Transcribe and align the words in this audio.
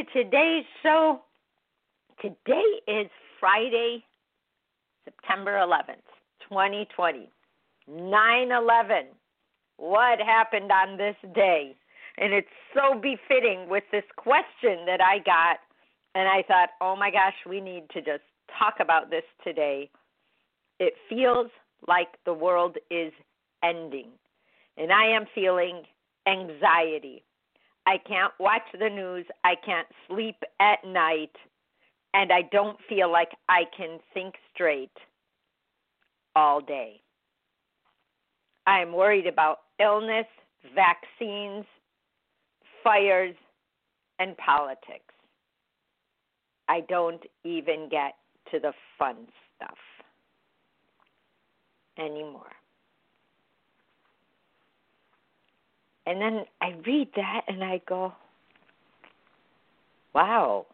To 0.00 0.24
today's 0.24 0.64
show. 0.82 1.20
Today 2.22 2.64
is 2.86 3.10
Friday, 3.38 4.04
September 5.04 5.52
11th, 5.52 6.06
2020. 6.48 7.28
9 7.88 8.52
11. 8.52 9.06
What 9.76 10.20
happened 10.20 10.70
on 10.70 10.96
this 10.96 11.16
day? 11.34 11.74
And 12.18 12.32
it's 12.32 12.48
so 12.74 13.00
befitting 13.00 13.68
with 13.68 13.84
this 13.90 14.04
question 14.16 14.84
that 14.86 15.00
I 15.00 15.18
got. 15.18 15.58
And 16.14 16.28
I 16.28 16.42
thought, 16.46 16.70
oh 16.80 16.96
my 16.96 17.10
gosh, 17.10 17.34
we 17.48 17.60
need 17.60 17.84
to 17.92 18.00
just 18.00 18.22
talk 18.58 18.74
about 18.80 19.10
this 19.10 19.24
today. 19.42 19.90
It 20.78 20.94
feels 21.08 21.50
like 21.88 22.08
the 22.24 22.34
world 22.34 22.76
is 22.90 23.12
ending. 23.62 24.08
And 24.76 24.92
I 24.92 25.06
am 25.06 25.24
feeling 25.34 25.82
anxiety. 26.26 27.22
I 27.86 27.98
can't 27.98 28.32
watch 28.38 28.62
the 28.78 28.88
news. 28.88 29.26
I 29.44 29.54
can't 29.64 29.88
sleep 30.08 30.36
at 30.60 30.84
night. 30.84 31.34
And 32.14 32.32
I 32.32 32.42
don't 32.50 32.78
feel 32.88 33.10
like 33.10 33.30
I 33.48 33.64
can 33.76 33.98
think 34.12 34.34
straight 34.52 34.90
all 36.34 36.60
day. 36.60 37.00
I 38.66 38.80
am 38.80 38.92
worried 38.92 39.26
about 39.26 39.58
illness, 39.80 40.26
vaccines, 40.74 41.64
fires, 42.84 43.34
and 44.18 44.36
politics. 44.36 45.14
I 46.68 46.80
don't 46.88 47.22
even 47.44 47.88
get 47.90 48.14
to 48.52 48.60
the 48.60 48.72
fun 48.98 49.16
stuff 49.56 49.78
anymore. 51.98 52.52
And 56.06 56.20
then 56.20 56.44
I 56.60 56.74
read 56.86 57.08
that 57.16 57.42
and 57.46 57.62
I 57.62 57.80
go, 57.88 58.12
wow, 60.14 60.66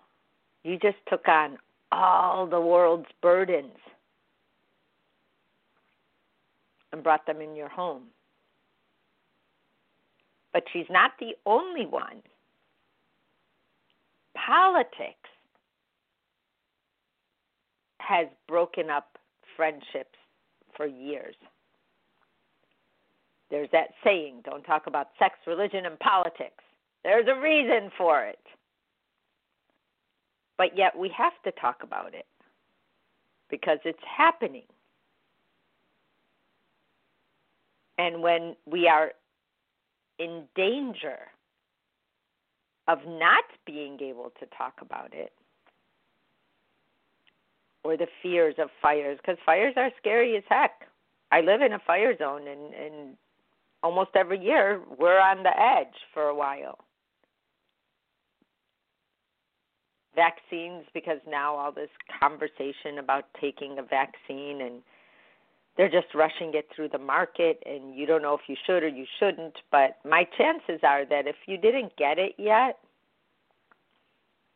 you 0.65 0.79
just 0.79 0.97
took 1.09 1.29
on 1.29 1.59
all 1.93 2.47
the 2.47 2.61
world's 2.61 3.09
burdens 3.23 3.77
and 6.93 7.03
brought 7.03 7.27
them 7.27 7.41
in 7.41 7.55
your 7.55 7.69
home. 7.69 8.05
But 10.53 10.65
she's 10.73 10.87
not 10.89 11.13
the 11.21 11.33
only 11.45 11.87
one. 11.87 12.23
Politics 14.35 15.29
has 17.99 18.27
broken 18.49 18.89
up 18.89 19.19
friendships 19.57 20.17
for 20.77 20.87
years. 20.87 21.35
There's 23.51 23.69
that 23.73 23.89
saying 24.05 24.43
don't 24.45 24.65
talk 24.65 24.87
about 24.87 25.09
sex, 25.19 25.35
religion, 25.47 25.87
and 25.87 25.99
politics. 25.99 26.65
There's 27.05 27.27
a 27.29 27.41
reason 27.41 27.91
for 27.97 28.25
it. 28.25 28.39
But 30.59 30.77
yet 30.77 30.97
we 30.97 31.11
have 31.17 31.35
to 31.45 31.53
talk 31.61 31.83
about 31.83 32.15
it 32.15 32.27
because 33.51 33.79
it's 33.85 33.99
happening. 34.17 34.65
And 37.99 38.23
when 38.23 38.57
we 38.67 38.89
are 38.89 39.13
in 40.19 40.45
danger 40.55 41.19
of 42.89 42.99
not 43.07 43.45
being 43.67 43.99
able 44.01 44.33
to 44.41 44.47
talk 44.57 44.75
about 44.81 45.13
it, 45.13 45.33
or 47.85 47.97
the 47.97 48.07
fears 48.23 48.57
of 48.59 48.69
fires, 48.83 49.19
because 49.23 49.39
fires 49.47 49.75
are 49.77 49.91
scary 49.99 50.37
as 50.37 50.43
heck. 50.49 50.89
I 51.31 51.41
live 51.41 51.63
in 51.63 51.73
a 51.73 51.79
fire 51.79 52.17
zone, 52.17 52.49
and, 52.49 52.75
and 52.75 53.17
almost 53.87 54.11
every 54.17 54.43
year 54.43 54.81
we're 54.99 55.21
on 55.21 55.45
the 55.45 55.57
edge 55.57 55.95
for 56.13 56.25
a 56.25 56.35
while. 56.35 56.79
Vaccines, 60.17 60.85
because 60.93 61.21
now 61.29 61.55
all 61.55 61.71
this 61.71 61.91
conversation 62.19 62.99
about 62.99 63.27
taking 63.41 63.79
a 63.79 63.83
vaccine 63.83 64.61
and 64.63 64.83
they're 65.77 65.91
just 65.91 66.13
rushing 66.17 66.51
it 66.55 66.67
through 66.75 66.89
the 66.89 66.99
market 66.99 67.63
and 67.65 67.95
you 67.95 68.07
don't 68.07 68.23
know 68.23 68.35
if 68.35 68.41
you 68.49 68.57
should 68.67 68.83
or 68.83 68.89
you 68.89 69.05
shouldn't. 69.21 69.55
But 69.71 69.99
my 70.05 70.27
chances 70.37 70.81
are 70.83 71.05
that 71.07 71.29
if 71.29 71.37
you 71.47 71.57
didn't 71.57 71.97
get 71.97 72.19
it 72.19 72.33
yet 72.39 72.79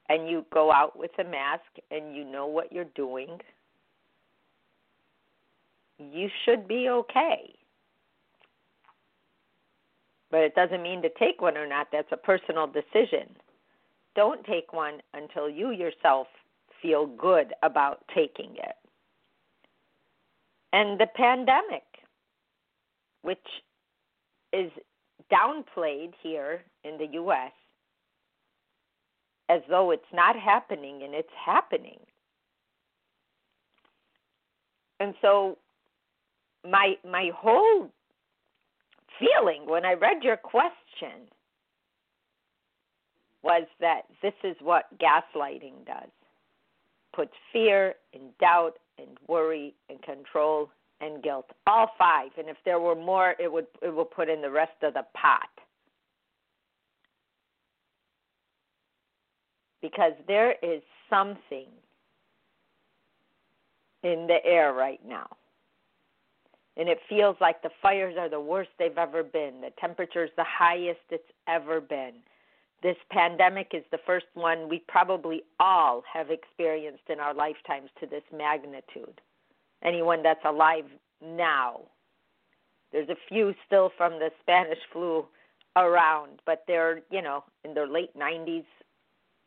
and 0.09 0.29
you 0.29 0.45
go 0.53 0.73
out 0.73 0.99
with 0.99 1.13
a 1.21 1.25
mask 1.25 1.71
and 1.93 2.17
you 2.17 2.25
know 2.25 2.49
what 2.49 2.73
you're 2.73 2.85
doing, 2.97 3.39
you 5.99 6.29
should 6.45 6.67
be 6.67 6.89
okay 6.89 7.55
but 10.31 10.41
it 10.41 10.55
doesn't 10.55 10.83
mean 10.83 11.03
to 11.03 11.11
take 11.19 11.41
one 11.41 11.57
or 11.57 11.67
not. 11.67 11.89
That's 11.93 12.13
a 12.13 12.17
personal 12.17 12.67
decision. 12.67 13.29
Don't 14.15 14.45
take 14.45 14.73
one 14.73 15.01
until 15.15 15.49
you 15.49 15.71
yourself 15.71 16.27
feel 16.83 17.07
good 17.07 17.53
about 17.63 18.05
taking 18.15 18.57
it. 18.57 18.77
And 20.73 20.99
the 21.01 21.07
pandemic, 21.15 21.85
which 23.23 23.39
is 24.53 24.71
downplayed 25.33 26.13
here 26.23 26.63
in 26.85 26.97
the 26.99 27.07
U.S. 27.15 27.53
as 29.49 29.61
though 29.69 29.91
it's 29.91 30.03
not 30.13 30.37
happening, 30.37 31.03
and 31.03 31.15
it's 31.15 31.29
happening. 31.45 31.99
And 35.01 35.15
so, 35.21 35.59
my 36.65 36.95
my 37.09 37.31
whole 37.35 37.91
feeling 39.21 39.63
when 39.67 39.85
I 39.85 39.93
read 39.93 40.23
your 40.23 40.37
question 40.37 41.29
was 43.43 43.67
that 43.81 44.03
this 44.23 44.35
is 44.43 44.57
what 44.61 44.87
gaslighting 44.99 45.87
does. 45.87 46.11
Puts 47.15 47.33
fear 47.53 47.95
and 48.15 48.37
doubt 48.39 48.79
and 48.99 49.09
worry 49.29 49.75
and 49.89 50.01
control 50.03 50.71
and 51.01 51.23
guilt 51.23 51.47
all 51.67 51.91
five. 51.99 52.31
And 52.39 52.49
if 52.49 52.57
there 52.65 52.81
were 52.81 52.95
more 52.95 53.35
it 53.39 53.51
would 53.51 53.67
it 53.83 53.89
will 53.89 54.05
put 54.05 54.29
in 54.29 54.43
the 54.43 54.51
rest 54.51 54.83
of 54.83 54.95
the 54.95 55.05
pot. 55.15 55.49
Because 59.81 60.13
there 60.29 60.55
is 60.63 60.83
something 61.09 61.67
in 64.03 64.27
the 64.27 64.39
air 64.45 64.73
right 64.75 65.01
now 65.07 65.27
and 66.81 66.89
it 66.89 66.99
feels 67.11 67.37
like 67.43 67.61
the 67.63 67.71
fires 67.83 68.15
are 68.19 68.31
the 68.31 68.41
worst 68.41 68.71
they've 68.79 68.97
ever 68.97 69.23
been. 69.23 69.61
The 69.61 69.71
temperature 69.79 70.25
is 70.25 70.31
the 70.39 70.47
highest 70.49 71.01
it's 71.11 71.31
ever 71.47 71.79
been. 71.79 72.15
This 72.83 72.97
pandemic 73.11 73.73
is 73.75 73.85
the 73.91 74.01
first 74.07 74.25
one 74.33 74.67
we 74.67 74.83
probably 74.89 75.43
all 75.61 76.03
have 76.11 76.31
experienced 76.31 77.03
in 77.11 77.21
our 77.21 77.35
lifetimes 77.35 77.91
to 78.01 78.07
this 78.07 78.23
magnitude. 78.35 79.21
Anyone 79.85 80.23
that's 80.23 80.41
alive 80.47 80.87
now. 81.23 81.83
There's 82.93 83.11
a 83.11 83.17
few 83.29 83.55
still 83.67 83.93
from 83.99 84.13
the 84.13 84.31
Spanish 84.41 84.79
flu 84.91 85.27
around, 85.77 86.41
but 86.47 86.65
they're, 86.67 87.03
you 87.11 87.21
know, 87.21 87.45
in 87.63 87.75
their 87.75 87.87
late 87.87 88.17
90s, 88.19 88.65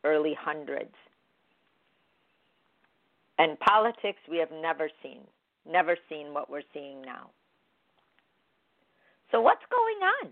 early 0.04 0.38
hundreds. 0.40 0.94
And 3.40 3.60
politics 3.60 4.19
we 4.30 4.38
have 4.38 4.52
never 4.52 4.88
seen 5.02 5.22
never 5.69 5.98
seen 6.10 6.33
what 6.33 6.50
we're 6.50 6.62
seeing 6.74 7.01
now. 7.01 7.30
So, 9.31 9.42
what's 9.42 9.63
going 9.69 9.98
on? 10.24 10.31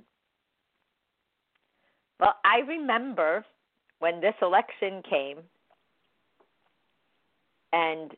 Well, 2.19 2.35
I 2.45 2.59
remember 2.59 3.43
when 3.99 4.21
this 4.21 4.35
election 4.41 5.01
came 5.09 5.37
and 7.73 8.11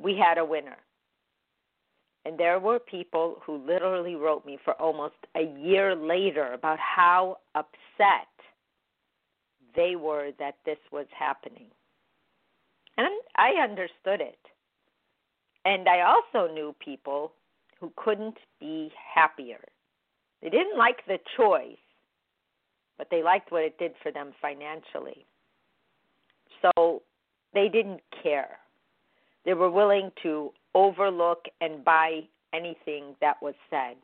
we 0.00 0.16
had 0.16 0.38
a 0.38 0.44
winner. 0.44 0.76
And 2.24 2.38
there 2.38 2.58
were 2.58 2.78
people 2.78 3.40
who 3.44 3.56
literally 3.66 4.14
wrote 4.14 4.44
me 4.44 4.58
for 4.64 4.74
almost 4.74 5.14
a 5.34 5.42
year 5.60 5.96
later 5.96 6.52
about 6.52 6.78
how 6.78 7.38
upset 7.54 8.28
they 9.74 9.96
were 9.96 10.30
that 10.38 10.56
this 10.66 10.78
was 10.92 11.06
happening. 11.16 11.66
And 12.96 13.08
I 13.36 13.62
understood 13.62 14.20
it. 14.20 14.38
And 15.68 15.86
I 15.86 16.00
also 16.00 16.50
knew 16.50 16.74
people 16.82 17.32
who 17.78 17.92
couldn't 17.96 18.38
be 18.58 18.90
happier. 19.14 19.60
They 20.40 20.48
didn't 20.48 20.78
like 20.78 21.04
the 21.06 21.18
choice, 21.36 21.76
but 22.96 23.08
they 23.10 23.22
liked 23.22 23.52
what 23.52 23.64
it 23.64 23.78
did 23.78 23.92
for 24.02 24.10
them 24.10 24.32
financially. 24.40 25.26
So 26.62 27.02
they 27.52 27.68
didn't 27.68 28.00
care. 28.22 28.60
They 29.44 29.52
were 29.52 29.70
willing 29.70 30.10
to 30.22 30.52
overlook 30.74 31.44
and 31.60 31.84
buy 31.84 32.20
anything 32.54 33.14
that 33.20 33.36
was 33.42 33.54
said 33.68 33.96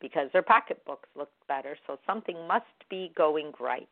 because 0.00 0.28
their 0.32 0.42
pocketbooks 0.42 1.08
looked 1.16 1.48
better, 1.48 1.76
so 1.88 1.98
something 2.06 2.36
must 2.46 2.64
be 2.88 3.10
going 3.16 3.50
right. 3.58 3.88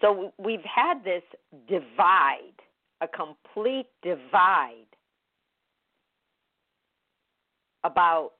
So 0.00 0.32
we've 0.38 0.60
had 0.62 1.02
this 1.02 1.24
divide, 1.68 2.60
a 3.04 3.08
complete 3.08 3.86
divide 4.02 4.86
about 7.84 8.32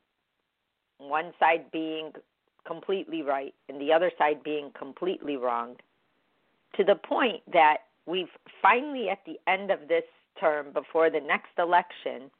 one 0.98 1.32
side 1.38 1.70
being 1.70 2.12
completely 2.66 3.22
right 3.22 3.54
and 3.68 3.80
the 3.80 3.92
other 3.92 4.10
side 4.16 4.42
being 4.42 4.70
completely 4.76 5.36
wrong 5.36 5.76
to 6.74 6.82
the 6.82 6.94
point 6.94 7.42
that 7.52 7.78
we've 8.06 8.30
finally 8.62 9.08
at 9.10 9.18
the 9.26 9.38
end 9.46 9.70
of 9.70 9.80
this 9.88 10.04
term 10.40 10.72
before 10.72 11.10
the 11.10 11.20
next 11.20 11.50
election 11.58 12.30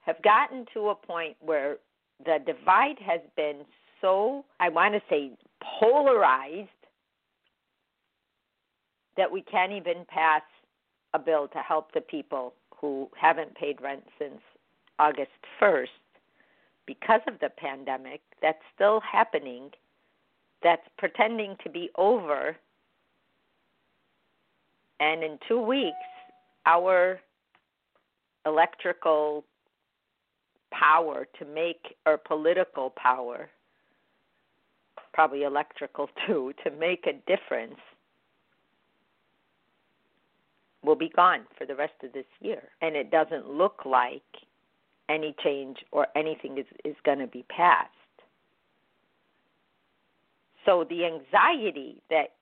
have 0.00 0.20
gotten 0.22 0.66
to 0.74 0.88
a 0.88 0.94
point 0.94 1.36
where 1.40 1.76
the 2.24 2.38
divide 2.44 2.98
has 2.98 3.20
been 3.36 3.60
so 4.00 4.44
I 4.58 4.70
want 4.70 4.94
to 4.94 5.00
say 5.08 5.30
polarized 5.80 6.68
that 9.16 9.30
we 9.30 9.42
can't 9.42 9.72
even 9.72 10.04
pass 10.08 10.42
a 11.18 11.24
bill 11.24 11.48
to 11.48 11.58
help 11.58 11.92
the 11.92 12.00
people 12.00 12.54
who 12.80 13.08
haven't 13.20 13.54
paid 13.54 13.80
rent 13.80 14.04
since 14.18 14.40
August 14.98 15.30
1st 15.60 15.86
because 16.86 17.20
of 17.26 17.34
the 17.40 17.50
pandemic 17.50 18.20
that's 18.40 18.62
still 18.74 19.00
happening, 19.00 19.70
that's 20.62 20.86
pretending 20.96 21.56
to 21.62 21.70
be 21.70 21.90
over. 21.96 22.56
And 25.00 25.22
in 25.22 25.38
two 25.46 25.60
weeks, 25.60 25.94
our 26.66 27.20
electrical 28.46 29.44
power 30.72 31.26
to 31.38 31.44
make, 31.44 31.96
or 32.06 32.16
political 32.16 32.90
power, 32.90 33.48
probably 35.12 35.42
electrical 35.42 36.08
too, 36.26 36.52
to 36.64 36.70
make 36.70 37.06
a 37.06 37.12
difference 37.30 37.78
will 40.84 40.96
be 40.96 41.10
gone 41.14 41.40
for 41.56 41.66
the 41.66 41.74
rest 41.74 41.94
of 42.02 42.12
this 42.12 42.26
year. 42.40 42.62
And 42.80 42.96
it 42.96 43.10
doesn't 43.10 43.48
look 43.48 43.84
like 43.84 44.22
any 45.08 45.34
change 45.42 45.78
or 45.90 46.06
anything 46.16 46.58
is, 46.58 46.66
is 46.84 46.96
going 47.04 47.18
to 47.18 47.26
be 47.26 47.44
passed. 47.48 47.90
So 50.64 50.84
the 50.88 51.06
anxiety 51.06 52.02
that 52.10 52.34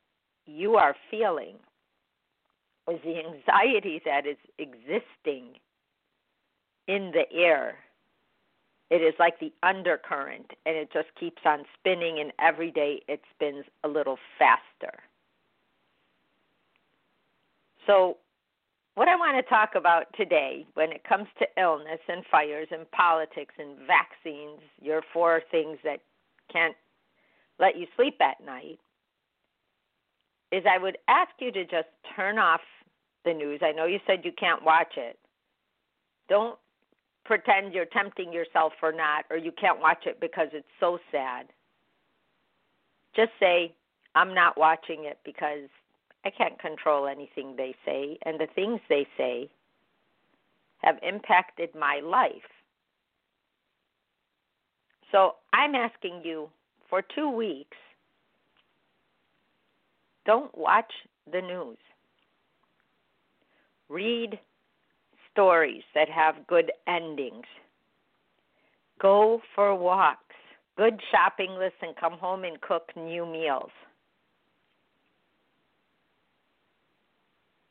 you 0.46 0.74
are 0.76 0.96
feeling 1.10 1.56
is 2.90 3.00
the 3.04 3.18
anxiety 3.18 4.00
that 4.04 4.26
is 4.26 4.36
existing 4.58 5.58
in 6.88 7.12
the 7.12 7.24
air. 7.32 7.76
It 8.90 8.96
is 8.96 9.14
like 9.18 9.40
the 9.40 9.52
undercurrent, 9.64 10.52
and 10.64 10.76
it 10.76 10.92
just 10.92 11.08
keeps 11.18 11.42
on 11.44 11.64
spinning, 11.78 12.20
and 12.20 12.32
every 12.38 12.70
day 12.70 13.00
it 13.08 13.20
spins 13.34 13.64
a 13.82 13.88
little 13.88 14.18
faster. 14.38 14.98
So, 17.86 18.18
what 18.96 19.08
I 19.08 19.14
want 19.14 19.37
to 19.37 19.48
talk 19.48 19.75
about 19.76 20.06
today 20.16 20.66
when 20.72 20.90
it 20.90 21.04
comes 21.04 21.26
to 21.38 21.62
illness 21.62 22.00
and 22.08 22.25
fires 22.31 22.69
and 22.70 22.90
politics 22.93 23.54
and 23.58 23.76
vaccines, 23.87 24.60
your 24.81 25.02
four 25.12 25.43
things 25.50 25.78
that 25.84 26.00
can't 26.50 26.75
let 27.60 27.76
you 27.76 27.87
sleep 27.94 28.16
at 28.22 28.44
night, 28.44 28.78
is 30.50 30.64
I 30.66 30.78
would 30.78 30.96
ask 31.08 31.31
you 31.40 31.52
to 31.52 31.64
just 31.64 31.88
turn 32.16 32.38
off 32.38 32.62
the 33.26 33.34
news. 33.34 33.60
I 33.62 33.72
know 33.72 33.84
you 33.84 33.98
said 34.06 34.25
you 34.25 34.32
can't 34.32 34.64
watch 34.64 34.94
it. 34.96 35.19
Don't 36.31 36.58
pretend 37.26 37.75
you're 37.75 37.84
tempting 37.84 38.32
yourself 38.32 38.72
or 38.82 38.92
not, 38.92 39.26
or 39.28 39.37
you 39.37 39.52
can't 39.60 39.81
watch 39.81 40.06
it 40.06 40.20
because 40.20 40.49
it's 40.54 40.66
so 40.81 40.99
sad. 41.12 41.49
Just 43.14 43.32
say, 43.38 43.75
I'm 44.14 44.32
not 44.32 44.56
watching 44.56 45.04
it 45.04 45.19
because 45.22 45.69
I 46.26 46.31
can't 46.31 46.58
control 46.58 47.06
anything 47.06 47.55
they 47.56 47.73
say, 47.84 48.19
and 48.26 48.40
the 48.40 48.49
things 48.52 48.81
they 48.88 49.06
say 49.17 49.49
have 50.78 50.96
impacted 51.00 51.73
my 51.73 52.00
life. 52.02 52.32
So 55.12 55.37
I'm 55.52 55.76
asking 55.76 56.23
you 56.25 56.49
for 56.90 57.00
two 57.14 57.31
weeks 57.31 57.76
don't 60.25 60.56
watch 60.58 60.93
the 61.31 61.40
news. 61.40 61.78
Read 63.88 64.40
stories 65.31 65.84
that 65.94 66.08
have 66.08 66.44
good 66.49 66.73
endings. 66.88 67.46
Go 69.00 69.40
for 69.55 69.76
walks, 69.76 70.34
good 70.76 71.00
shopping 71.12 71.52
lists, 71.56 71.78
and 71.82 71.94
come 71.94 72.19
home 72.19 72.43
and 72.43 72.61
cook 72.61 72.90
new 72.96 73.25
meals. 73.25 73.70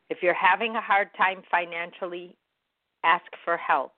If 0.10 0.20
you're 0.22 0.34
having 0.34 0.76
a 0.76 0.82
hard 0.82 1.10
time 1.18 1.42
financially, 1.50 2.36
ask 3.04 3.26
for 3.44 3.58
help. 3.58 3.94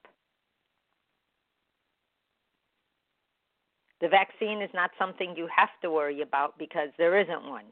The 3.99 4.07
vaccine 4.07 4.61
is 4.61 4.69
not 4.73 4.91
something 4.99 5.33
you 5.35 5.47
have 5.55 5.69
to 5.81 5.89
worry 5.89 6.21
about 6.21 6.57
because 6.57 6.89
there 6.97 7.19
isn't 7.19 7.49
one, 7.49 7.65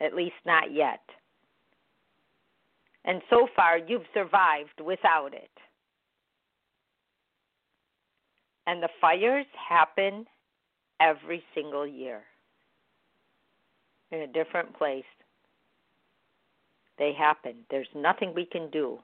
at 0.00 0.14
least 0.14 0.34
not 0.46 0.72
yet. 0.72 1.02
And 3.04 3.20
so 3.30 3.46
far, 3.54 3.78
you've 3.78 4.06
survived 4.14 4.80
without 4.84 5.32
it. 5.34 5.50
And 8.66 8.82
the 8.82 8.88
fires 9.00 9.46
happen 9.68 10.26
every 11.00 11.44
single 11.54 11.86
year 11.86 12.22
in 14.10 14.20
a 14.20 14.26
different 14.26 14.76
place 14.76 15.04
they 16.98 17.12
happen. 17.12 17.56
There's 17.70 17.88
nothing 17.94 18.32
we 18.34 18.46
can 18.46 18.70
do. 18.70 18.98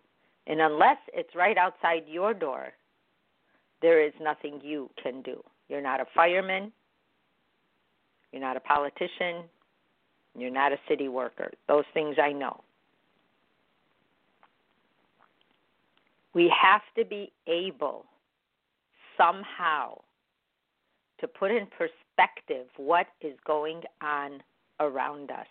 And 0.46 0.60
unless 0.60 0.96
it's 1.12 1.34
right 1.34 1.56
outside 1.56 2.04
your 2.08 2.34
door, 2.34 2.72
there 3.80 4.04
is 4.04 4.12
nothing 4.20 4.60
you 4.62 4.90
can 5.02 5.22
do. 5.22 5.42
You're 5.68 5.82
not 5.82 6.00
a 6.00 6.06
fireman. 6.14 6.72
You're 8.32 8.42
not 8.42 8.56
a 8.56 8.60
politician. 8.60 9.44
You're 10.36 10.50
not 10.50 10.72
a 10.72 10.78
city 10.88 11.08
worker. 11.08 11.50
Those 11.68 11.84
things 11.92 12.16
I 12.22 12.32
know. 12.32 12.62
We 16.34 16.52
have 16.60 16.80
to 16.96 17.04
be 17.04 17.30
able 17.46 18.06
somehow 19.18 20.00
to 21.20 21.28
put 21.28 21.50
in 21.50 21.66
perspective 21.66 22.66
what 22.76 23.06
is 23.20 23.36
going 23.46 23.82
on 24.00 24.42
around 24.80 25.30
us 25.30 25.46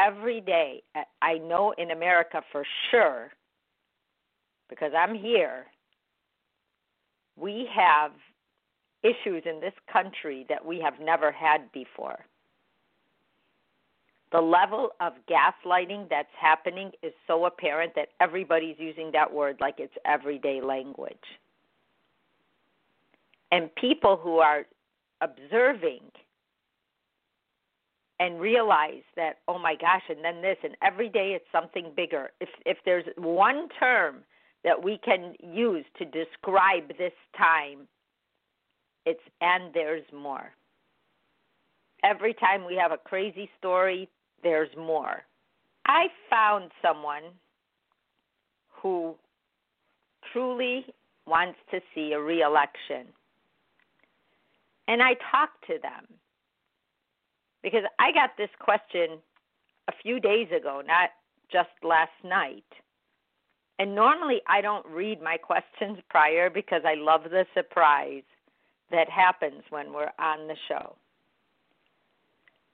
every 0.00 0.40
day. 0.40 0.82
I 1.20 1.38
know 1.38 1.74
in 1.76 1.90
America 1.90 2.42
for 2.52 2.64
sure, 2.90 3.30
because 4.68 4.92
I'm 4.96 5.14
here, 5.14 5.66
we 7.36 7.68
have 7.74 8.12
issues 9.02 9.42
in 9.46 9.60
this 9.60 9.72
country 9.92 10.46
that 10.48 10.64
we 10.64 10.80
have 10.80 10.94
never 11.00 11.32
had 11.32 11.70
before. 11.72 12.18
The 14.32 14.40
level 14.40 14.90
of 15.00 15.14
gaslighting 15.28 16.08
that's 16.08 16.28
happening 16.40 16.92
is 17.02 17.12
so 17.26 17.46
apparent 17.46 17.94
that 17.96 18.08
everybody's 18.20 18.76
using 18.78 19.10
that 19.12 19.32
word 19.32 19.56
like 19.60 19.76
it's 19.78 19.94
everyday 20.04 20.60
language. 20.60 21.16
And 23.50 23.74
people 23.74 24.16
who 24.16 24.38
are 24.38 24.66
observing 25.20 26.02
and 28.20 28.38
realize 28.38 29.02
that 29.16 29.38
oh 29.48 29.58
my 29.58 29.74
gosh 29.74 30.02
and 30.08 30.22
then 30.22 30.42
this 30.42 30.58
and 30.62 30.76
every 30.82 31.08
day 31.08 31.32
it's 31.34 31.46
something 31.50 31.90
bigger. 31.96 32.30
If 32.40 32.50
if 32.66 32.76
there's 32.84 33.06
one 33.16 33.68
term 33.80 34.16
that 34.62 34.84
we 34.84 35.00
can 35.02 35.34
use 35.42 35.86
to 35.98 36.04
describe 36.04 36.88
this 36.98 37.14
time 37.36 37.88
it's 39.06 39.20
and 39.40 39.74
there's 39.74 40.04
more. 40.12 40.52
Every 42.04 42.34
time 42.34 42.66
we 42.66 42.76
have 42.76 42.92
a 42.92 42.98
crazy 42.98 43.50
story 43.58 44.08
there's 44.42 44.70
more. 44.76 45.22
I 45.86 46.08
found 46.28 46.70
someone 46.82 47.24
who 48.82 49.14
truly 50.32 50.84
wants 51.26 51.58
to 51.70 51.80
see 51.94 52.12
a 52.12 52.20
reelection. 52.20 53.06
And 54.88 55.02
i 55.02 55.14
talked 55.30 55.66
to 55.68 55.78
them 55.80 56.18
because 57.62 57.82
I 57.98 58.12
got 58.12 58.30
this 58.36 58.50
question 58.58 59.18
a 59.88 59.92
few 60.02 60.20
days 60.20 60.48
ago, 60.56 60.82
not 60.86 61.10
just 61.52 61.70
last 61.82 62.12
night. 62.24 62.64
And 63.78 63.94
normally 63.94 64.40
I 64.46 64.60
don't 64.60 64.86
read 64.86 65.22
my 65.22 65.36
questions 65.42 65.98
prior 66.08 66.50
because 66.50 66.82
I 66.84 66.94
love 66.94 67.24
the 67.24 67.44
surprise 67.54 68.22
that 68.90 69.08
happens 69.08 69.62
when 69.70 69.92
we're 69.92 70.12
on 70.18 70.48
the 70.48 70.56
show. 70.68 70.96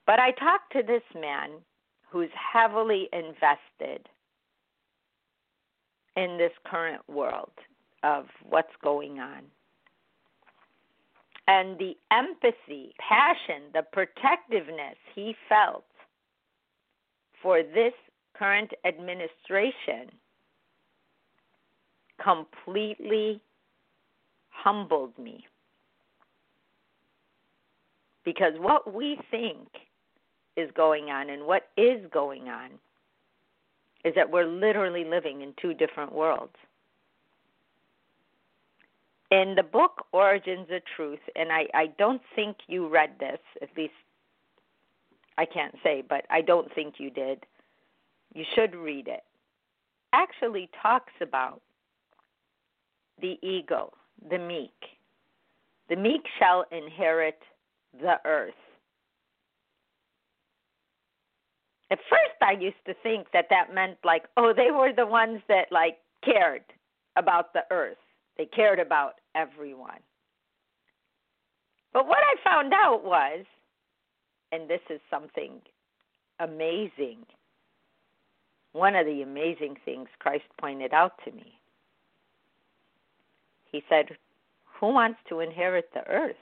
But 0.07 0.21
I 0.21 0.31
talked 0.33 0.73
to 0.73 0.83
this 0.83 1.03
man 1.21 1.51
who's 2.09 2.31
heavily 2.53 3.09
invested 3.13 4.09
in 6.17 6.39
this 6.39 6.53
current 6.65 7.03
world 7.09 7.51
of 8.03 8.27
what's 8.49 8.73
going 8.83 9.19
on. 9.19 9.43
And 11.49 11.79
the 11.79 11.97
empathy, 12.11 12.95
passion, 12.99 13.63
the 13.73 13.83
protectiveness 13.93 14.97
he 15.15 15.35
felt 15.49 15.85
for 17.41 17.63
this 17.63 17.93
current 18.37 18.73
administration 18.85 20.11
completely 22.23 23.41
humbled 24.51 25.17
me. 25.19 25.47
Because 28.25 28.55
what 28.59 28.93
we 28.93 29.19
think 29.31 29.69
is 30.57 30.71
going 30.77 31.11
on 31.11 31.31
and 31.31 31.47
what 31.47 31.69
is 31.77 32.01
going 32.13 32.49
on 32.49 32.71
is 34.05 34.15
that 34.17 34.31
we're 34.31 34.47
literally 34.47 35.05
living 35.05 35.43
in 35.43 35.55
two 35.61 35.75
different 35.75 36.13
worlds. 36.13 36.57
In 39.31 39.55
the 39.57 39.63
book 39.63 40.07
Origins 40.13 40.69
of 40.71 40.83
Truth, 40.97 41.21
and 41.35 41.51
I, 41.51 41.67
I 41.75 41.87
don't 41.99 42.23
think 42.35 42.57
you 42.69 42.89
read 42.89 43.11
this, 43.19 43.41
at 43.61 43.69
least 43.77 43.93
I 45.39 45.45
can't 45.45 45.75
say, 45.83 46.03
but 46.09 46.25
I 46.31 46.41
don't 46.41 46.73
think 46.75 46.95
you 46.99 47.11
did. 47.11 47.45
You 48.35 48.45
should 48.55 48.75
read 48.75 49.09
it. 49.09 49.25
Actually 50.13 50.71
talks 50.81 51.13
about 51.21 51.61
the 53.21 53.39
ego, 53.43 53.93
the 54.31 54.39
meek. 54.39 54.71
The 55.89 55.97
meek 55.97 56.23
shall 56.39 56.65
inherit 56.71 57.39
the 58.01 58.17
earth. 58.25 58.55
At 61.91 61.99
first, 62.11 62.43
I 62.43 62.53
used 62.53 62.85
to 62.87 62.95
think 63.03 63.29
that 63.33 63.47
that 63.51 63.75
meant 63.75 63.99
like, 64.05 64.25
oh, 64.37 64.53
they 64.57 64.71
were 64.71 64.93
the 64.93 65.07
ones 65.07 65.41
that 65.49 65.71
like 65.71 65.99
cared 66.25 66.63
about 67.17 67.53
the 67.53 67.63
earth. 67.71 67.97
They 68.37 68.47
cared 68.47 68.79
about 68.79 69.15
everyone. 69.35 70.01
But 71.93 72.07
what 72.07 72.19
I 72.19 72.37
found 72.45 72.73
out 72.75 73.05
was, 73.05 73.45
and 74.53 74.69
this 74.69 74.81
is 74.91 75.01
something 75.11 75.61
amazing, 76.41 77.25
one 78.73 78.95
of 78.95 79.07
the 79.07 79.23
amazing 79.23 79.77
things 79.85 80.09
Christ 80.19 80.45
pointed 80.61 80.93
out 80.93 81.13
to 81.25 81.33
me. 81.33 81.59
He 83.73 83.83
said, 83.89 84.17
Who 84.79 84.93
wants 84.93 85.19
to 85.31 85.41
inherit 85.41 85.89
the 85.95 86.07
earth? 86.07 86.37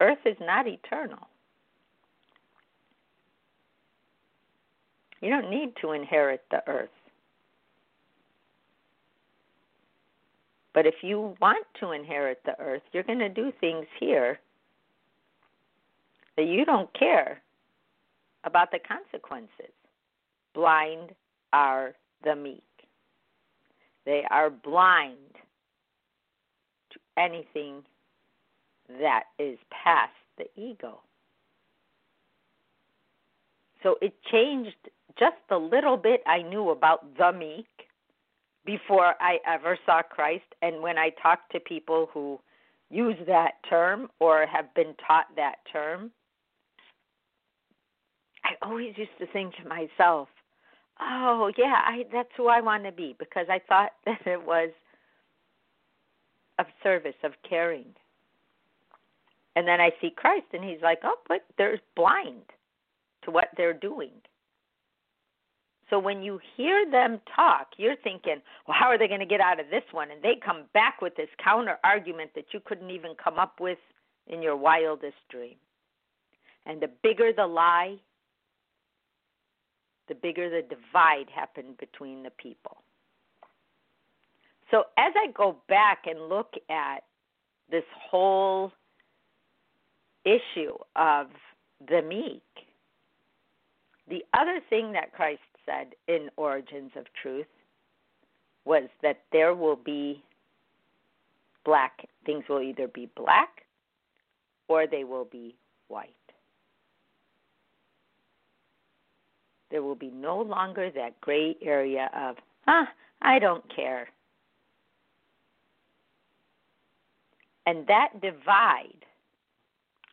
Earth 0.00 0.18
is 0.24 0.36
not 0.40 0.66
eternal. 0.66 1.28
You 5.20 5.28
don't 5.28 5.50
need 5.50 5.74
to 5.82 5.92
inherit 5.92 6.44
the 6.50 6.62
earth. 6.66 6.88
But 10.80 10.86
if 10.86 11.02
you 11.02 11.36
want 11.42 11.66
to 11.80 11.90
inherit 11.90 12.40
the 12.46 12.58
earth, 12.58 12.80
you're 12.90 13.02
going 13.02 13.18
to 13.18 13.28
do 13.28 13.52
things 13.60 13.84
here 13.98 14.40
that 16.38 16.46
you 16.46 16.64
don't 16.64 16.88
care 16.98 17.42
about 18.44 18.70
the 18.70 18.78
consequences. 18.78 19.74
Blind 20.54 21.10
are 21.52 21.92
the 22.24 22.34
meek. 22.34 22.62
They 24.06 24.22
are 24.30 24.48
blind 24.48 25.18
to 26.92 26.98
anything 27.18 27.82
that 28.88 29.24
is 29.38 29.58
past 29.84 30.14
the 30.38 30.46
ego. 30.56 31.00
So 33.82 33.96
it 34.00 34.14
changed 34.32 34.76
just 35.18 35.36
the 35.50 35.58
little 35.58 35.98
bit 35.98 36.22
I 36.26 36.40
knew 36.40 36.70
about 36.70 37.18
the 37.18 37.32
meek 37.32 37.66
before 38.70 39.14
I 39.20 39.38
ever 39.48 39.76
saw 39.84 40.00
Christ. 40.02 40.44
And 40.62 40.80
when 40.80 40.96
I 40.96 41.10
talk 41.20 41.48
to 41.50 41.58
people 41.58 42.08
who 42.14 42.38
use 42.88 43.16
that 43.26 43.54
term 43.68 44.08
or 44.20 44.46
have 44.46 44.72
been 44.74 44.94
taught 45.04 45.26
that 45.34 45.56
term, 45.72 46.12
I 48.44 48.50
always 48.64 48.92
used 48.96 49.10
to 49.18 49.26
think 49.32 49.54
to 49.56 49.68
myself, 49.68 50.28
oh, 51.00 51.50
yeah, 51.58 51.80
I, 51.84 52.04
that's 52.12 52.28
who 52.36 52.46
I 52.46 52.60
want 52.60 52.84
to 52.84 52.92
be 52.92 53.16
because 53.18 53.46
I 53.50 53.60
thought 53.68 53.90
that 54.06 54.24
it 54.24 54.40
was 54.46 54.70
of 56.60 56.66
service, 56.82 57.14
of 57.24 57.32
caring. 57.48 57.86
And 59.56 59.66
then 59.66 59.80
I 59.80 59.90
see 60.00 60.10
Christ, 60.14 60.46
and 60.52 60.62
He's 60.62 60.80
like, 60.80 61.00
oh, 61.02 61.16
but 61.26 61.40
they're 61.58 61.80
blind 61.96 62.44
to 63.24 63.32
what 63.32 63.48
they're 63.56 63.72
doing. 63.72 64.12
So 65.90 65.98
when 65.98 66.22
you 66.22 66.38
hear 66.56 66.88
them 66.88 67.20
talk, 67.34 67.66
you're 67.76 67.96
thinking, 67.96 68.36
well, 68.66 68.76
how 68.78 68.86
are 68.86 68.96
they 68.96 69.08
going 69.08 69.20
to 69.20 69.26
get 69.26 69.40
out 69.40 69.58
of 69.58 69.66
this 69.70 69.82
one? 69.90 70.12
And 70.12 70.22
they 70.22 70.36
come 70.42 70.64
back 70.72 71.02
with 71.02 71.16
this 71.16 71.28
counter 71.42 71.78
argument 71.82 72.30
that 72.36 72.46
you 72.54 72.60
couldn't 72.64 72.90
even 72.90 73.12
come 73.22 73.38
up 73.38 73.54
with 73.58 73.78
in 74.28 74.40
your 74.40 74.56
wildest 74.56 75.16
dream. 75.28 75.56
And 76.64 76.80
the 76.80 76.90
bigger 77.02 77.32
the 77.36 77.46
lie, 77.46 77.96
the 80.08 80.14
bigger 80.14 80.48
the 80.48 80.62
divide 80.62 81.26
happened 81.34 81.76
between 81.78 82.22
the 82.22 82.30
people. 82.30 82.76
So 84.70 84.84
as 84.96 85.12
I 85.16 85.32
go 85.32 85.56
back 85.68 86.04
and 86.06 86.28
look 86.28 86.54
at 86.70 87.00
this 87.68 87.84
whole 88.08 88.72
issue 90.24 90.76
of 90.94 91.26
the 91.88 92.02
meek, 92.02 92.42
the 94.08 94.24
other 94.38 94.60
thing 94.68 94.92
that 94.92 95.12
Christ 95.12 95.40
said 95.66 95.94
in 96.08 96.30
Origins 96.36 96.92
of 96.96 97.04
Truth 97.22 97.46
was 98.64 98.88
that 99.02 99.20
there 99.32 99.54
will 99.54 99.76
be 99.76 100.22
black, 101.64 102.08
things 102.24 102.44
will 102.48 102.62
either 102.62 102.88
be 102.88 103.08
black 103.16 103.64
or 104.68 104.86
they 104.86 105.04
will 105.04 105.24
be 105.24 105.56
white. 105.88 106.10
There 109.70 109.82
will 109.82 109.94
be 109.94 110.10
no 110.10 110.40
longer 110.40 110.90
that 110.90 111.20
gray 111.20 111.56
area 111.62 112.10
of, 112.14 112.36
ah, 112.66 112.88
I 113.22 113.38
don't 113.38 113.64
care. 113.74 114.08
And 117.66 117.86
that 117.86 118.20
divide, 118.20 119.04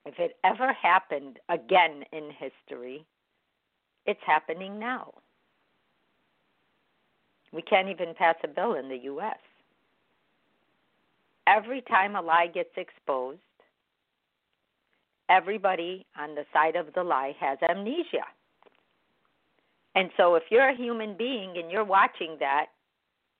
if 0.05 0.19
it 0.19 0.37
ever 0.43 0.73
happened 0.73 1.39
again 1.49 2.03
in 2.11 2.29
history, 2.31 3.05
it's 4.05 4.19
happening 4.25 4.77
now. 4.79 5.13
We 7.53 7.61
can't 7.61 7.89
even 7.89 8.13
pass 8.13 8.35
a 8.43 8.47
bill 8.47 8.75
in 8.75 8.89
the 8.89 8.97
U.S. 9.03 9.37
Every 11.47 11.81
time 11.81 12.15
a 12.15 12.21
lie 12.21 12.47
gets 12.53 12.69
exposed, 12.75 13.39
everybody 15.29 16.05
on 16.17 16.35
the 16.35 16.43
side 16.53 16.75
of 16.75 16.93
the 16.93 17.03
lie 17.03 17.35
has 17.39 17.57
amnesia. 17.67 18.25
And 19.95 20.09
so 20.17 20.35
if 20.35 20.43
you're 20.51 20.69
a 20.69 20.75
human 20.75 21.15
being 21.17 21.57
and 21.57 21.71
you're 21.71 21.83
watching 21.83 22.37
that, 22.39 22.67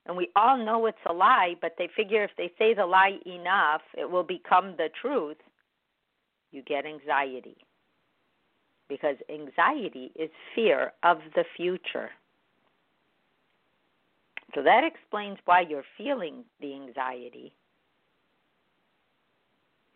and 0.07 0.15
we 0.15 0.29
all 0.35 0.57
know 0.57 0.85
it's 0.85 0.97
a 1.05 1.13
lie, 1.13 1.55
but 1.61 1.75
they 1.77 1.89
figure 1.95 2.23
if 2.23 2.31
they 2.37 2.51
say 2.57 2.73
the 2.73 2.85
lie 2.85 3.17
enough, 3.25 3.81
it 3.97 4.09
will 4.09 4.23
become 4.23 4.73
the 4.77 4.87
truth, 5.01 5.37
you 6.51 6.61
get 6.63 6.85
anxiety. 6.85 7.57
Because 8.87 9.17
anxiety 9.29 10.11
is 10.15 10.29
fear 10.55 10.93
of 11.03 11.17
the 11.35 11.43
future. 11.57 12.09
So 14.55 14.63
that 14.63 14.83
explains 14.83 15.37
why 15.45 15.61
you're 15.61 15.83
feeling 15.97 16.43
the 16.61 16.73
anxiety. 16.73 17.53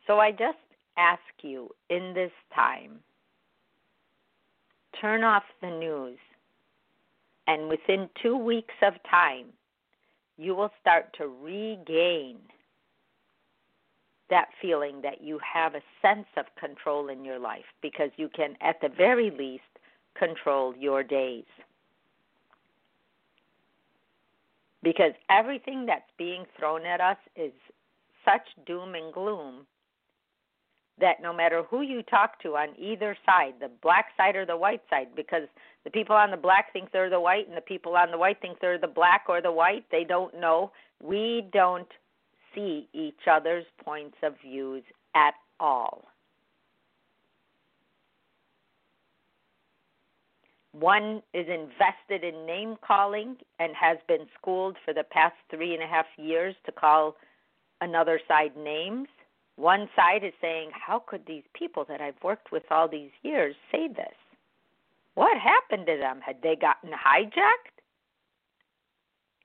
So 0.07 0.19
I 0.19 0.31
just 0.31 0.57
ask 0.97 1.21
you 1.41 1.69
in 1.89 2.13
this 2.13 2.31
time 2.53 2.99
turn 4.99 5.23
off 5.23 5.43
the 5.61 5.69
news, 5.69 6.19
and 7.47 7.67
within 7.67 8.09
two 8.21 8.37
weeks 8.37 8.73
of 8.83 8.93
time, 9.09 9.47
you 10.37 10.55
will 10.55 10.71
start 10.79 11.13
to 11.17 11.27
regain 11.27 12.37
that 14.29 14.47
feeling 14.61 15.01
that 15.01 15.21
you 15.21 15.39
have 15.39 15.75
a 15.75 15.81
sense 16.01 16.27
of 16.37 16.45
control 16.57 17.09
in 17.09 17.25
your 17.25 17.39
life 17.39 17.65
because 17.81 18.09
you 18.15 18.29
can, 18.29 18.55
at 18.61 18.79
the 18.81 18.89
very 18.89 19.29
least, 19.31 19.63
control 20.17 20.73
your 20.77 21.03
days. 21.03 21.45
Because 24.83 25.13
everything 25.29 25.85
that's 25.85 26.09
being 26.17 26.45
thrown 26.57 26.85
at 26.85 27.01
us 27.01 27.17
is 27.35 27.51
such 28.25 28.47
doom 28.65 28.95
and 28.95 29.13
gloom 29.13 29.65
that 30.99 31.21
no 31.21 31.33
matter 31.33 31.63
who 31.69 31.81
you 31.81 32.03
talk 32.03 32.39
to 32.41 32.49
on 32.55 32.69
either 32.77 33.17
side, 33.25 33.53
the 33.59 33.71
black 33.81 34.07
side 34.17 34.35
or 34.35 34.45
the 34.45 34.55
white 34.55 34.81
side, 34.89 35.07
because 35.15 35.47
the 35.83 35.89
people 35.89 36.15
on 36.15 36.31
the 36.31 36.37
black 36.37 36.71
think 36.71 36.91
they're 36.91 37.09
the 37.09 37.19
white 37.19 37.47
and 37.47 37.57
the 37.57 37.61
people 37.61 37.95
on 37.95 38.11
the 38.11 38.17
white 38.17 38.39
think 38.39 38.59
they're 38.59 38.77
the 38.77 38.87
black 38.87 39.23
or 39.27 39.41
the 39.41 39.51
white, 39.51 39.85
they 39.91 40.03
don't 40.03 40.39
know. 40.39 40.71
We 41.01 41.47
don't 41.51 41.87
see 42.53 42.87
each 42.93 43.27
other's 43.29 43.65
points 43.83 44.17
of 44.23 44.35
views 44.45 44.83
at 45.15 45.33
all. 45.59 46.10
One 50.73 51.21
is 51.33 51.47
invested 51.47 52.23
in 52.23 52.45
name 52.45 52.77
calling 52.85 53.35
and 53.59 53.75
has 53.75 53.97
been 54.07 54.27
schooled 54.39 54.77
for 54.85 54.93
the 54.93 55.03
past 55.03 55.35
three 55.49 55.73
and 55.73 55.83
a 55.83 55.87
half 55.87 56.05
years 56.17 56.55
to 56.65 56.71
call 56.71 57.15
another 57.81 58.19
side 58.27 58.55
names. 58.55 59.07
One 59.57 59.89
side 59.95 60.23
is 60.23 60.33
saying, 60.41 60.71
How 60.73 60.99
could 60.99 61.25
these 61.25 61.43
people 61.53 61.85
that 61.89 61.99
I've 61.99 62.21
worked 62.23 62.51
with 62.51 62.63
all 62.71 62.87
these 62.87 63.11
years 63.21 63.55
say 63.71 63.89
this? 63.89 64.15
What 65.15 65.37
happened 65.37 65.87
to 65.87 65.97
them? 65.97 66.21
Had 66.25 66.41
they 66.41 66.55
gotten 66.55 66.91
hijacked? 66.91 67.81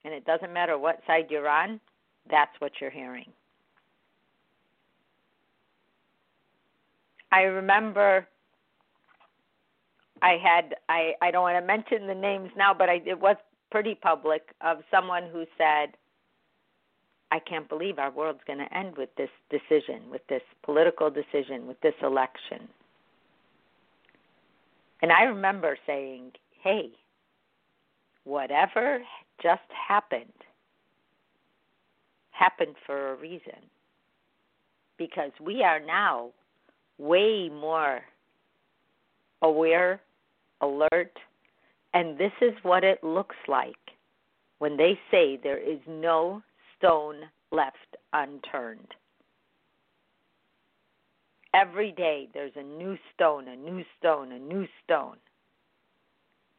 And 0.05 0.15
it 0.15 0.25
doesn't 0.25 0.53
matter 0.53 0.79
what 0.79 1.01
side 1.07 1.27
you're 1.31 1.49
on, 1.49 1.81
that's 2.31 2.53
what 2.61 2.73
you're 2.81 2.91
hearing. 2.91 3.33
I 7.33 7.43
remember 7.43 8.29
I 10.23 10.37
had 10.43 10.77
I 10.89 11.15
I 11.23 11.31
don't 11.31 11.43
want 11.43 11.61
to 11.63 11.67
mention 11.67 12.07
the 12.07 12.15
names 12.15 12.51
now, 12.57 12.73
but 12.75 12.89
I 12.89 13.01
it 13.05 13.21
was 13.21 13.37
pretty 13.71 13.95
public 13.95 14.43
of 14.61 14.79
someone 14.91 15.25
who 15.33 15.45
said 15.59 15.97
I 17.31 17.39
can't 17.41 17.69
believe 17.69 17.99
our 17.99 18.11
world's 18.11 18.41
going 18.47 18.61
to 18.61 18.77
end 18.77 18.97
with 18.97 19.11
this 19.17 19.31
decision, 19.51 20.11
with 20.11 20.27
this 20.29 20.43
political 20.63 21.11
decision, 21.11 21.67
with 21.67 21.81
this 21.81 21.95
election. 22.03 22.69
And 25.03 25.13
I 25.13 25.25
remember 25.25 25.77
saying, 25.87 26.33
"Hey, 26.63 26.91
whatever 28.25 29.01
just 29.43 29.69
happened 29.89 30.33
happened 32.37 32.77
for 32.85 33.13
a 33.13 33.17
reason. 33.17 33.71
Because 34.99 35.33
we 35.41 35.63
are 35.63 35.81
now 35.81 36.31
way 36.99 37.49
more 37.49 38.01
aware, 39.43 40.01
alert, 40.61 41.13
and 41.95 42.19
this 42.19 42.33
is 42.41 42.53
what 42.63 42.85
it 42.85 43.03
looks 43.03 43.37
like 43.49 43.75
when 44.59 44.77
they 44.77 44.99
say 45.11 45.39
there 45.43 45.59
is 45.59 45.79
no 45.87 46.43
stone 46.77 47.17
left 47.53 47.97
unturned. 48.13 48.95
Every 51.55 51.93
day 51.93 52.29
there's 52.35 52.53
a 52.57 52.63
new 52.63 52.97
stone, 53.15 53.49
a 53.49 53.57
new 53.57 53.83
stone, 53.99 54.33
a 54.33 54.39
new 54.39 54.67
stone. 54.85 55.17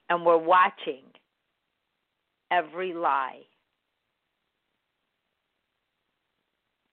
And 0.09 0.25
we're 0.25 0.37
watching 0.37 1.03
every 2.49 2.93
lie 2.93 3.41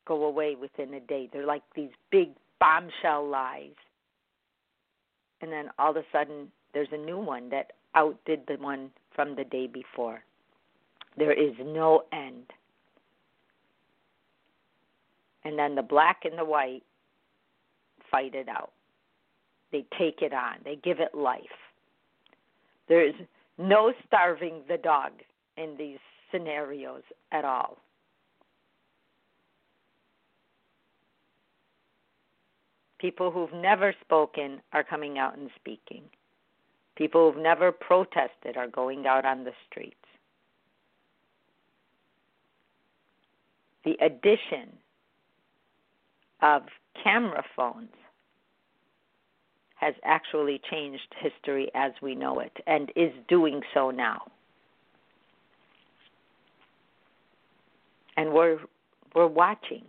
go 0.07 0.25
away 0.25 0.57
within 0.61 0.93
a 0.95 1.01
day. 1.01 1.29
They're 1.33 1.47
like 1.47 1.63
these 1.75 1.91
big 2.11 2.31
bombshell 2.61 3.27
lies. 3.29 3.75
And 5.41 5.51
then 5.51 5.71
all 5.79 5.91
of 5.91 5.97
a 5.97 6.05
sudden, 6.13 6.49
there's 6.75 6.89
a 6.93 6.99
new 6.99 7.19
one 7.19 7.49
that 7.51 7.73
outdid 7.95 8.43
the 8.47 8.57
one 8.57 8.91
from 9.15 9.37
the 9.37 9.45
day 9.45 9.67
before. 9.67 10.23
There 11.17 11.33
is 11.33 11.55
no 11.65 12.03
end. 12.13 12.51
And 15.45 15.59
then 15.59 15.77
the 15.77 15.83
black 15.83 16.23
and 16.25 16.39
the 16.39 16.45
white 16.45 16.83
fight 18.11 18.35
it 18.35 18.49
out. 18.49 18.73
They 19.71 19.85
take 19.99 20.21
it 20.21 20.33
on, 20.33 20.57
they 20.65 20.77
give 20.77 21.01
it 21.01 21.15
life. 21.15 21.43
There 22.89 23.07
is 23.07 23.15
no 23.59 23.93
starving 24.07 24.63
the 24.69 24.77
dog 24.77 25.13
in 25.57 25.75
these 25.79 25.99
scenarios 26.31 27.03
at 27.33 27.45
all. 27.45 27.79
People 32.99 33.31
who've 33.31 33.53
never 33.53 33.95
spoken 34.01 34.61
are 34.73 34.85
coming 34.85 35.19
out 35.19 35.37
and 35.37 35.51
speaking. 35.57 36.03
People 36.97 37.33
who've 37.33 37.43
never 37.43 37.73
protested 37.73 38.57
are 38.57 38.69
going 38.69 39.07
out 39.07 39.25
on 39.25 39.45
the 39.45 39.53
streets. 39.69 39.97
The 43.85 43.97
addition 44.01 44.73
of 46.41 46.63
camera 47.03 47.45
phones 47.57 47.91
has 49.77 49.95
actually 50.05 50.61
changed 50.71 51.15
history 51.21 51.71
as 51.75 51.93
we 52.01 52.15
know 52.15 52.39
it 52.39 52.57
and 52.67 52.91
is 52.97 53.13
doing 53.29 53.61
so 53.75 53.91
now. 53.91 54.23
And 58.17 58.33
we're 58.33 58.59
we're 59.15 59.27
watching. 59.27 59.85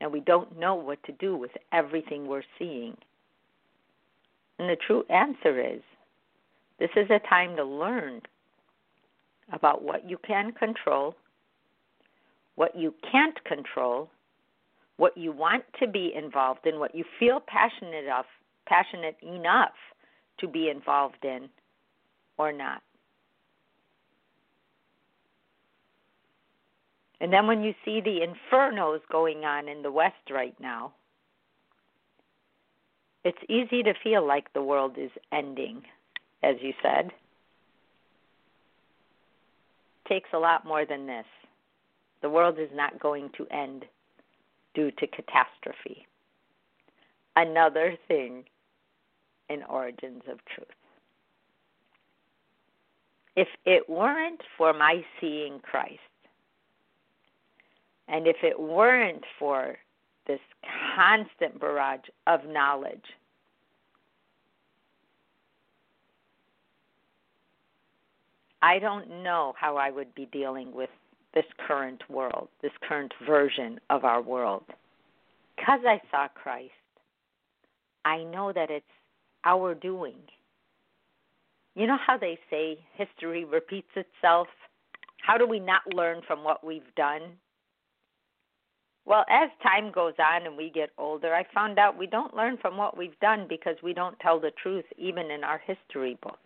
and 0.00 0.12
we 0.12 0.20
don't 0.20 0.58
know 0.58 0.74
what 0.74 1.02
to 1.04 1.12
do 1.12 1.36
with 1.36 1.50
everything 1.72 2.26
we're 2.26 2.42
seeing. 2.58 2.96
And 4.60 4.68
the 4.68 4.76
true 4.76 5.04
answer 5.08 5.58
is 5.58 5.80
this 6.78 6.90
is 6.94 7.08
a 7.08 7.18
time 7.26 7.56
to 7.56 7.64
learn 7.64 8.20
about 9.50 9.82
what 9.82 10.06
you 10.08 10.18
can 10.18 10.52
control, 10.52 11.14
what 12.56 12.76
you 12.78 12.92
can't 13.10 13.42
control, 13.44 14.10
what 14.98 15.16
you 15.16 15.32
want 15.32 15.64
to 15.80 15.88
be 15.88 16.12
involved 16.14 16.66
in, 16.66 16.78
what 16.78 16.94
you 16.94 17.06
feel 17.18 17.40
passionate 17.40 18.04
enough, 18.04 18.26
passionate 18.66 19.16
enough 19.22 19.72
to 20.40 20.46
be 20.46 20.68
involved 20.68 21.24
in 21.24 21.48
or 22.36 22.52
not. 22.52 22.82
And 27.18 27.32
then 27.32 27.46
when 27.46 27.62
you 27.62 27.72
see 27.82 28.02
the 28.02 28.20
infernos 28.20 29.00
going 29.10 29.46
on 29.46 29.68
in 29.68 29.80
the 29.80 29.90
West 29.90 30.30
right 30.30 30.54
now, 30.60 30.92
it's 33.24 33.38
easy 33.48 33.82
to 33.82 33.94
feel 34.02 34.26
like 34.26 34.52
the 34.52 34.62
world 34.62 34.96
is 34.96 35.10
ending, 35.32 35.82
as 36.42 36.56
you 36.60 36.72
said. 36.82 37.10
Takes 40.08 40.30
a 40.32 40.38
lot 40.38 40.64
more 40.64 40.86
than 40.86 41.06
this. 41.06 41.26
The 42.22 42.30
world 42.30 42.58
is 42.58 42.70
not 42.74 42.98
going 42.98 43.30
to 43.36 43.46
end 43.50 43.84
due 44.74 44.90
to 44.92 45.06
catastrophe. 45.06 46.06
Another 47.36 47.96
thing 48.08 48.44
in 49.48 49.62
Origins 49.64 50.22
of 50.30 50.38
Truth. 50.54 50.68
If 53.36 53.48
it 53.64 53.88
weren't 53.88 54.42
for 54.56 54.72
my 54.72 55.04
seeing 55.20 55.60
Christ, 55.60 55.98
and 58.08 58.26
if 58.26 58.36
it 58.42 58.58
weren't 58.58 59.24
for 59.38 59.76
this 60.26 60.40
constant 60.94 61.58
barrage 61.60 62.00
of 62.26 62.40
knowledge, 62.46 63.04
I 68.62 68.78
don't 68.78 69.22
know 69.22 69.54
how 69.58 69.76
I 69.76 69.90
would 69.90 70.14
be 70.14 70.26
dealing 70.26 70.72
with 70.72 70.90
this 71.34 71.46
current 71.66 72.02
world, 72.10 72.48
this 72.62 72.72
current 72.86 73.12
version 73.26 73.80
of 73.88 74.04
our 74.04 74.20
world. 74.20 74.64
Because 75.56 75.80
I 75.86 76.00
saw 76.10 76.28
Christ, 76.28 76.72
I 78.04 78.24
know 78.24 78.52
that 78.52 78.70
it's 78.70 78.84
our 79.44 79.74
doing. 79.74 80.16
You 81.74 81.86
know 81.86 81.98
how 82.04 82.18
they 82.18 82.38
say 82.50 82.78
history 82.94 83.44
repeats 83.44 83.90
itself? 83.94 84.48
How 85.18 85.38
do 85.38 85.46
we 85.46 85.60
not 85.60 85.82
learn 85.94 86.20
from 86.26 86.42
what 86.42 86.64
we've 86.64 86.94
done? 86.96 87.22
Well, 89.06 89.24
as 89.28 89.50
time 89.62 89.90
goes 89.90 90.14
on 90.18 90.46
and 90.46 90.56
we 90.56 90.70
get 90.70 90.90
older, 90.98 91.34
I 91.34 91.44
found 91.54 91.78
out 91.78 91.98
we 91.98 92.06
don't 92.06 92.34
learn 92.34 92.58
from 92.58 92.76
what 92.76 92.96
we've 92.96 93.18
done 93.20 93.46
because 93.48 93.76
we 93.82 93.92
don't 93.92 94.18
tell 94.20 94.38
the 94.38 94.52
truth 94.62 94.84
even 94.98 95.30
in 95.30 95.42
our 95.42 95.58
history 95.58 96.18
books. 96.22 96.38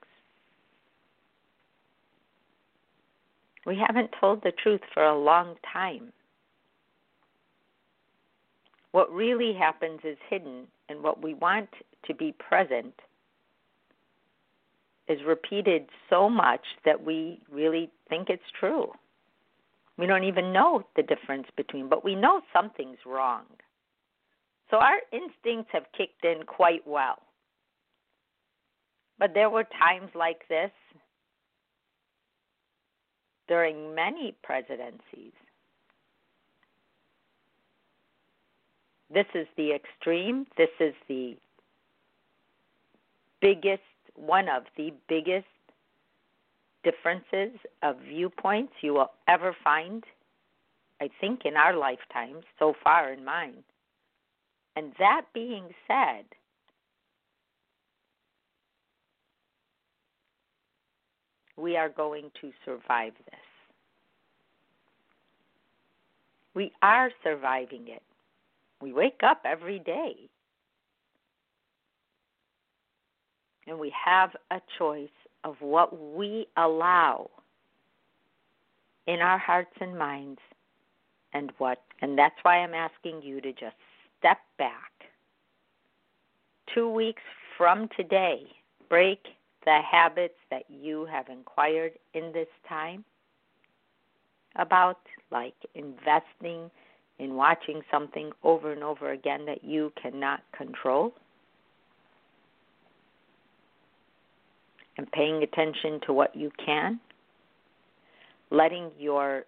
We 3.67 3.77
haven't 3.87 4.11
told 4.21 4.43
the 4.43 4.53
truth 4.63 4.83
for 4.93 5.05
a 5.05 5.19
long 5.19 5.57
time. 5.73 6.13
What 8.93 9.13
really 9.13 9.53
happens 9.53 10.01
is 10.05 10.17
hidden, 10.31 10.67
and 10.89 11.03
what 11.03 11.23
we 11.23 11.35
want 11.35 11.69
to 12.07 12.15
be 12.15 12.33
present 12.33 12.95
is 15.09 15.19
repeated 15.27 15.87
so 16.09 16.31
much 16.31 16.61
that 16.85 17.05
we 17.05 17.41
really 17.51 17.91
think 18.09 18.29
it's 18.31 18.43
true. 18.59 18.93
We 19.97 20.07
don't 20.07 20.25
even 20.25 20.53
know 20.53 20.83
the 20.97 21.03
difference 21.03 21.47
between, 21.57 21.89
but 21.89 22.05
we 22.05 22.15
know 22.15 22.41
something's 22.53 22.99
wrong. 23.07 23.45
So 24.71 24.79
our 24.79 24.99
instincts 25.13 25.71
have 25.73 25.85
kicked 25.97 26.25
in 26.25 26.45
quite 26.45 26.87
well. 26.87 27.19
But 29.19 29.35
there 29.35 29.51
were 29.51 29.65
times 29.65 30.11
like 30.15 30.49
this 30.49 30.73
during 33.47 33.95
many 33.95 34.35
presidencies 34.43 35.33
This 39.15 39.27
is 39.33 39.47
the 39.57 39.73
extreme. 39.73 40.47
This 40.57 40.71
is 40.81 40.95
the 41.09 41.37
biggest, 43.41 43.83
one 44.17 44.49
of 44.49 44.65
the 44.77 44.93
biggest 45.09 45.47
differences 46.85 47.59
of 47.83 47.97
viewpoints 48.09 48.73
you 48.83 48.95
will 48.95 49.11
ever 49.27 49.57
find, 49.65 50.05
I 51.01 51.09
think, 51.21 51.41
in 51.45 51.57
our 51.57 51.77
lifetimes, 51.77 52.45
so 52.59 52.75
far 52.85 53.13
in 53.13 53.25
mine. 53.25 53.65
And 54.77 54.93
that 54.99 55.23
being 55.33 55.65
said, 55.89 56.25
we 61.57 61.77
are 61.77 61.89
going 61.89 62.31
to 62.41 62.51
survive 62.65 63.13
this. 63.27 63.41
We 66.55 66.73
are 66.83 67.11
surviving 67.23 67.89
it. 67.89 68.03
We 68.81 68.93
wake 68.93 69.21
up 69.25 69.43
every 69.45 69.79
day. 69.79 70.15
And 73.67 73.79
we 73.79 73.93
have 74.05 74.31
a 74.51 74.61
choice 74.79 75.09
of 75.45 75.57
what 75.61 76.17
we 76.17 76.47
allow 76.57 77.31
in 79.07 79.21
our 79.21 79.39
hearts 79.39 79.75
and 79.81 79.97
minds 79.97 80.41
and 81.33 81.53
what. 81.59 81.83
And 82.01 82.19
that's 82.19 82.37
why 82.43 82.59
I'm 82.59 82.75
asking 82.75 83.23
you 83.23 83.41
to 83.43 83.53
just 83.53 83.77
step 84.19 84.39
back. 84.59 84.91
Two 86.75 86.89
weeks 86.89 87.23
from 87.57 87.89
today, 87.97 88.43
break 88.89 89.21
the 89.65 89.81
habits 89.89 90.39
that 90.51 90.65
you 90.69 91.07
have 91.07 91.29
inquired 91.29 91.93
in 92.15 92.33
this 92.33 92.49
time 92.69 93.05
about, 94.57 94.99
like 95.31 95.55
investing 95.75 96.71
in 97.19 97.35
watching 97.35 97.83
something 97.91 98.33
over 98.43 98.73
and 98.73 98.83
over 98.83 99.13
again 99.13 99.45
that 99.47 99.63
you 99.63 99.93
cannot 100.01 100.43
control, 100.57 101.15
and 104.97 105.11
paying 105.13 105.43
attention 105.43 106.01
to 106.07 106.13
what 106.13 106.35
you 106.35 106.51
can, 106.65 107.01
letting 108.51 108.91
your 108.99 109.45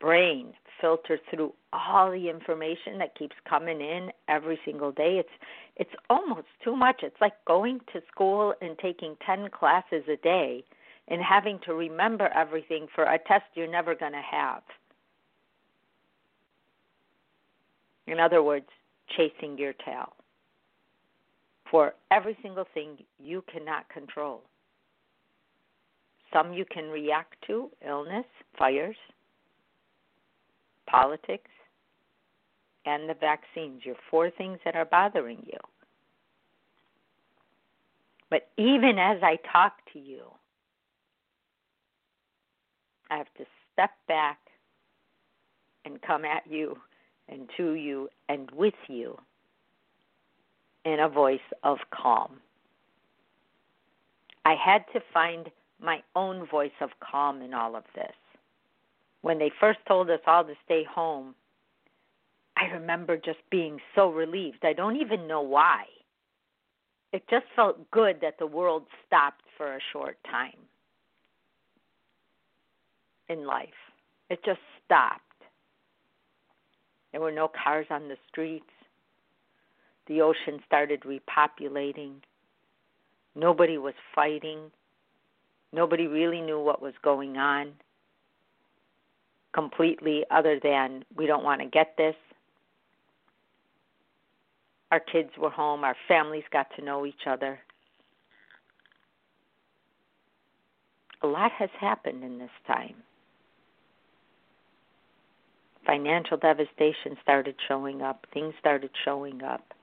brain 0.00 0.52
filter 0.80 1.18
through 1.30 1.52
all 1.72 2.10
the 2.10 2.28
information 2.28 2.98
that 2.98 3.16
keeps 3.16 3.36
coming 3.48 3.80
in 3.80 4.10
every 4.28 4.58
single 4.64 4.92
day. 4.92 5.18
It's 5.18 5.28
it's 5.76 5.94
almost 6.08 6.46
too 6.62 6.76
much. 6.76 7.00
It's 7.02 7.20
like 7.20 7.32
going 7.46 7.80
to 7.92 8.00
school 8.12 8.54
and 8.60 8.78
taking 8.78 9.16
10 9.26 9.48
classes 9.50 10.04
a 10.08 10.16
day 10.16 10.62
and 11.08 11.20
having 11.20 11.58
to 11.66 11.74
remember 11.74 12.28
everything 12.28 12.86
for 12.94 13.04
a 13.04 13.18
test 13.18 13.44
you're 13.54 13.70
never 13.70 13.94
going 13.94 14.12
to 14.12 14.22
have. 14.22 14.62
In 18.06 18.20
other 18.20 18.42
words 18.42 18.66
chasing 19.16 19.58
your 19.58 19.72
tail 19.72 20.12
for 21.70 21.94
every 22.10 22.36
single 22.42 22.66
thing 22.72 22.98
you 23.18 23.42
cannot 23.52 23.88
control 23.88 24.42
some 26.34 26.52
you 26.52 26.66
can 26.66 26.90
react 26.90 27.36
to 27.46 27.70
illness 27.86 28.26
fires 28.58 28.96
politics, 30.86 31.50
and 32.86 33.08
the 33.08 33.14
vaccines. 33.14 33.82
Your 33.84 33.96
four 34.10 34.30
things 34.30 34.58
that 34.64 34.76
are 34.76 34.84
bothering 34.84 35.42
you. 35.44 35.58
But 38.30 38.48
even 38.56 38.98
as 38.98 39.18
I 39.22 39.38
talk 39.50 39.72
to 39.92 39.98
you, 39.98 40.22
I 43.10 43.18
have 43.18 43.32
to 43.38 43.44
step 43.72 43.90
back 44.08 44.38
and 45.84 46.00
come 46.02 46.24
at 46.24 46.42
you 46.48 46.76
and 47.28 47.48
to 47.56 47.74
you 47.74 48.08
and 48.28 48.50
with 48.50 48.74
you 48.88 49.16
in 50.84 51.00
a 51.00 51.08
voice 51.08 51.38
of 51.62 51.78
calm. 51.90 52.38
I 54.44 54.54
had 54.54 54.84
to 54.92 55.00
find 55.12 55.50
my 55.84 56.02
own 56.16 56.46
voice 56.48 56.72
of 56.80 56.90
calm 57.00 57.42
in 57.42 57.54
all 57.54 57.76
of 57.76 57.84
this 57.94 58.12
when 59.24 59.38
they 59.38 59.50
first 59.58 59.78
told 59.88 60.10
us 60.10 60.20
all 60.26 60.44
to 60.44 60.52
stay 60.66 60.84
home, 60.84 61.34
I 62.58 62.66
remember 62.66 63.16
just 63.16 63.38
being 63.50 63.78
so 63.94 64.10
relieved. 64.10 64.58
I 64.64 64.74
don't 64.74 64.96
even 64.96 65.26
know 65.26 65.40
why. 65.40 65.84
It 67.10 67.22
just 67.30 67.46
felt 67.56 67.90
good 67.90 68.18
that 68.20 68.38
the 68.38 68.46
world 68.46 68.82
stopped 69.06 69.44
for 69.56 69.76
a 69.76 69.80
short 69.94 70.18
time 70.30 70.58
in 73.30 73.46
life. 73.46 73.68
It 74.28 74.40
just 74.44 74.60
stopped. 74.84 75.22
There 77.12 77.22
were 77.22 77.32
no 77.32 77.48
cars 77.48 77.86
on 77.88 78.08
the 78.08 78.18
streets. 78.28 78.66
The 80.06 80.20
ocean 80.20 80.60
started 80.66 81.00
repopulating. 81.00 82.16
Nobody 83.34 83.78
was 83.78 83.94
fighting. 84.14 84.70
Nobody 85.74 86.06
really 86.06 86.40
knew 86.40 86.60
what 86.60 86.80
was 86.80 86.94
going 87.02 87.36
on 87.36 87.72
completely 89.52 90.24
other 90.30 90.60
than 90.62 91.04
we 91.16 91.26
don't 91.26 91.42
want 91.42 91.60
to 91.62 91.66
get 91.66 91.96
this. 91.98 92.14
Our 94.92 95.00
kids 95.00 95.30
were 95.36 95.50
home, 95.50 95.82
our 95.82 95.96
families 96.06 96.44
got 96.52 96.68
to 96.76 96.84
know 96.84 97.04
each 97.04 97.26
other. 97.26 97.58
A 101.22 101.26
lot 101.26 101.50
has 101.52 101.70
happened 101.80 102.22
in 102.22 102.38
this 102.38 102.50
time. 102.68 102.94
Financial 105.84 106.36
devastation 106.36 107.16
started 107.20 107.56
showing 107.66 108.00
up, 108.00 108.26
things 108.32 108.54
started 108.60 108.90
showing 109.04 109.42
up. 109.42 109.74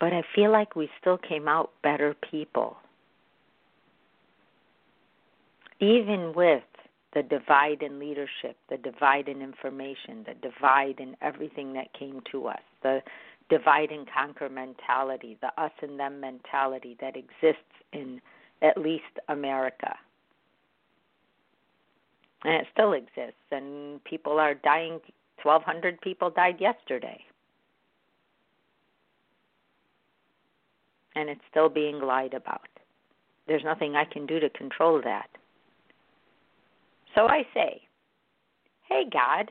But 0.00 0.12
I 0.12 0.24
feel 0.34 0.50
like 0.50 0.74
we 0.74 0.90
still 1.00 1.18
came 1.18 1.46
out 1.46 1.70
better 1.82 2.16
people. 2.28 2.76
Even 5.80 6.32
with 6.34 6.62
the 7.14 7.22
divide 7.22 7.82
in 7.82 7.98
leadership, 7.98 8.56
the 8.68 8.76
divide 8.76 9.28
in 9.28 9.42
information, 9.42 10.24
the 10.26 10.34
divide 10.34 10.98
in 10.98 11.16
everything 11.20 11.72
that 11.74 11.92
came 11.92 12.20
to 12.32 12.46
us, 12.48 12.62
the 12.82 13.02
divide 13.50 13.90
and 13.90 14.08
conquer 14.12 14.48
mentality, 14.48 15.36
the 15.40 15.62
us 15.62 15.72
and 15.82 15.98
them 15.98 16.20
mentality 16.20 16.96
that 17.00 17.16
exists 17.16 17.62
in 17.92 18.20
at 18.62 18.78
least 18.78 19.04
America. 19.28 19.94
And 22.44 22.54
it 22.54 22.66
still 22.72 22.92
exists, 22.92 23.40
and 23.50 24.02
people 24.04 24.38
are 24.38 24.54
dying. 24.54 25.00
1,200 25.42 26.00
people 26.00 26.30
died 26.30 26.60
yesterday. 26.60 27.20
And 31.16 31.28
it's 31.28 31.40
still 31.50 31.68
being 31.68 32.00
lied 32.00 32.34
about. 32.34 32.68
There's 33.46 33.64
nothing 33.64 33.94
I 33.94 34.04
can 34.04 34.26
do 34.26 34.40
to 34.40 34.48
control 34.50 35.00
that. 35.04 35.28
So 37.14 37.26
I 37.26 37.42
say, 37.54 37.80
Hey, 38.88 39.04
God, 39.12 39.50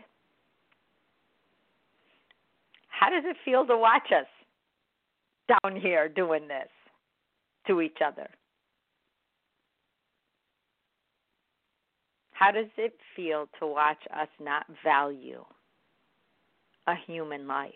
how 2.88 3.10
does 3.10 3.24
it 3.26 3.36
feel 3.44 3.66
to 3.66 3.78
watch 3.78 4.12
us 4.12 4.28
down 5.48 5.76
here 5.76 6.08
doing 6.08 6.48
this 6.48 6.70
to 7.68 7.82
each 7.82 7.98
other? 8.06 8.30
How 12.32 12.52
does 12.52 12.68
it 12.78 12.96
feel 13.16 13.48
to 13.60 13.68
watch 13.68 14.02
us 14.16 14.28
not 14.40 14.66
value 14.84 15.44
a 16.88 16.94
human 17.08 17.48
life? 17.48 17.72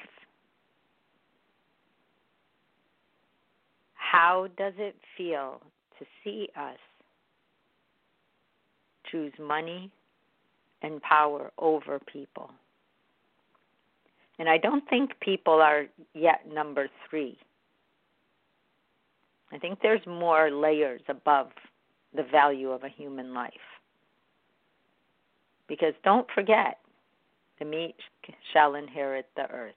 How 3.93 4.47
does 4.58 4.73
it 4.78 4.95
feel 5.17 5.62
to 6.00 6.06
see 6.23 6.50
us 6.56 6.78
choose 9.12 9.34
money 9.39 9.91
and 10.82 11.02
power 11.02 11.52
over 11.58 12.00
people. 12.00 12.52
And 14.39 14.48
I 14.48 14.58
don't 14.58 14.88
think 14.89 15.12
people 15.20 15.56
are 15.56 15.86
yet 16.13 16.41
number 16.52 16.88
three. 17.10 17.38
I 19.52 19.58
think 19.58 19.80
there's 19.82 20.06
more 20.06 20.52
layers 20.52 21.02
above 21.08 21.50
the 22.15 22.24
value 22.24 22.72
of 22.72 22.84
a 22.84 22.89
human 22.89 23.34
life. 23.34 23.54
Because 25.67 25.93
don't 26.04 26.28
forget, 26.34 26.78
the 27.60 27.65
meek 27.65 27.96
shall 28.54 28.76
inherit 28.76 29.28
the 29.36 29.50
earth. 29.50 29.74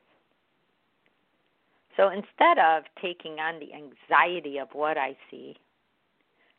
So 1.96 2.08
instead 2.08 2.58
of 2.58 2.84
taking 3.00 3.38
on 3.40 3.60
the 3.60 3.72
anxiety 3.74 4.58
of 4.58 4.68
what 4.72 4.96
I 4.96 5.16
see, 5.30 5.56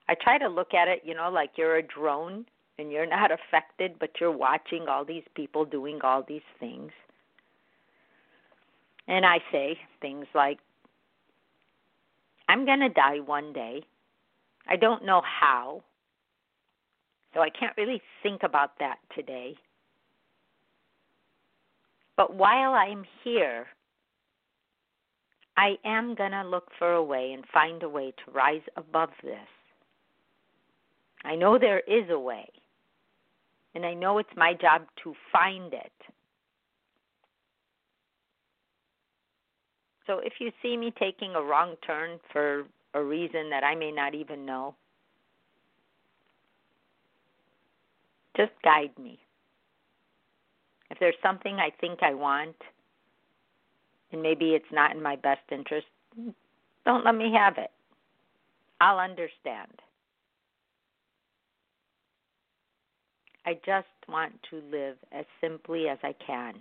I 0.10 0.16
try 0.16 0.38
to 0.38 0.48
look 0.48 0.74
at 0.74 0.88
it, 0.88 1.02
you 1.06 1.16
know, 1.16 1.30
like 1.32 1.52
you're 1.56 1.78
a 1.78 1.84
drone 1.84 2.46
and 2.82 2.92
you're 2.92 3.06
not 3.06 3.32
affected, 3.32 3.94
but 4.00 4.10
you're 4.20 4.32
watching 4.36 4.88
all 4.90 5.06
these 5.06 5.24
people 5.36 5.64
doing 5.64 6.00
all 6.04 6.24
these 6.28 6.42
things. 6.60 6.92
And 9.08 9.26
I 9.26 9.40
say 9.52 9.78
things 10.02 10.26
like, 10.34 10.60
I'm 12.50 12.66
going 12.66 12.80
to 12.80 12.90
die 12.90 13.20
one 13.20 13.54
day. 13.54 13.84
I 14.68 14.76
don't 14.76 15.06
know 15.06 15.22
how. 15.24 15.84
So 17.34 17.40
I 17.40 17.50
can't 17.50 17.78
really 17.78 18.02
think 18.22 18.44
about 18.44 18.78
that 18.80 18.98
today. 19.16 19.56
But 22.18 22.36
while 22.36 22.74
I'm 22.74 23.06
here, 23.24 23.68
I 25.58 25.78
am 25.86 26.16
going 26.16 26.32
to 26.32 26.44
look 26.44 26.70
for 26.78 26.94
a 26.94 27.04
way 27.04 27.32
and 27.34 27.44
find 27.54 27.84
a 27.84 27.90
way 27.90 28.14
to 28.26 28.32
rise 28.32 28.62
above 28.76 29.10
this. 29.24 29.38
I 31.24 31.36
know 31.36 31.58
there 31.58 31.82
is 31.82 32.10
a 32.10 32.20
way, 32.20 32.50
and 33.76 33.86
I 33.86 33.94
know 33.94 34.18
it's 34.18 34.30
my 34.36 34.54
job 34.54 34.84
to 35.04 35.14
find 35.32 35.74
it. 35.74 35.92
So 40.08 40.20
if 40.20 40.34
you 40.40 40.52
see 40.62 40.76
me 40.76 40.94
taking 41.00 41.36
a 41.36 41.42
wrong 41.42 41.76
turn 41.86 42.20
for 42.32 42.66
a 42.94 43.02
reason 43.02 43.50
that 43.50 43.64
I 43.64 43.76
may 43.76 43.92
not 43.92 44.14
even 44.14 44.46
know, 44.46 44.76
just 48.36 48.52
guide 48.64 48.92
me. 49.02 49.20
If 50.90 51.00
there's 51.00 51.16
something 51.24 51.56
I 51.56 51.70
think 51.80 52.00
I 52.02 52.14
want, 52.14 52.56
and 54.12 54.22
maybe 54.22 54.50
it's 54.50 54.66
not 54.72 54.94
in 54.94 55.02
my 55.02 55.16
best 55.16 55.42
interest, 55.52 55.88
don't 56.86 57.06
let 57.06 57.16
me 57.16 57.32
have 57.34 57.58
it. 57.58 57.72
I'll 58.82 59.00
understand. 59.00 59.72
I 63.46 63.54
just 63.66 63.88
want 64.08 64.34
to 64.50 64.62
live 64.72 64.98
as 65.12 65.26
simply 65.40 65.88
as 65.88 65.98
I 66.04 66.14
can 66.26 66.56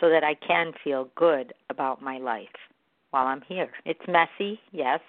so 0.00 0.08
that 0.08 0.24
I 0.24 0.34
can 0.34 0.72
feel 0.82 1.08
good 1.16 1.52
about 1.70 2.02
my 2.02 2.18
life 2.18 2.48
while 3.10 3.26
I'm 3.26 3.42
here. 3.42 3.70
It's 3.84 4.00
messy, 4.08 4.58
yes. 4.72 5.00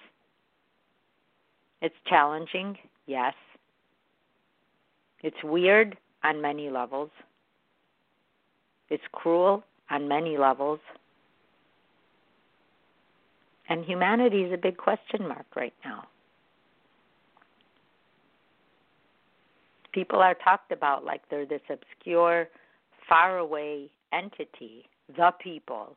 It's 1.82 1.94
challenging, 2.08 2.76
yes. 3.06 3.34
It's 5.22 5.36
weird 5.42 5.96
on 6.22 6.40
many 6.40 6.70
levels. 6.70 7.10
It's 8.90 9.02
cruel 9.12 9.64
on 9.90 10.08
many 10.08 10.36
levels. 10.38 10.80
And 13.68 13.84
humanity 13.84 14.42
is 14.42 14.52
a 14.52 14.56
big 14.56 14.76
question 14.76 15.26
mark 15.26 15.46
right 15.56 15.74
now. 15.84 16.04
People 19.96 20.18
are 20.18 20.34
talked 20.34 20.72
about 20.72 21.06
like 21.06 21.22
they're 21.30 21.46
this 21.46 21.62
obscure, 21.70 22.48
faraway 23.08 23.88
entity, 24.12 24.84
the 25.16 25.30
people. 25.42 25.96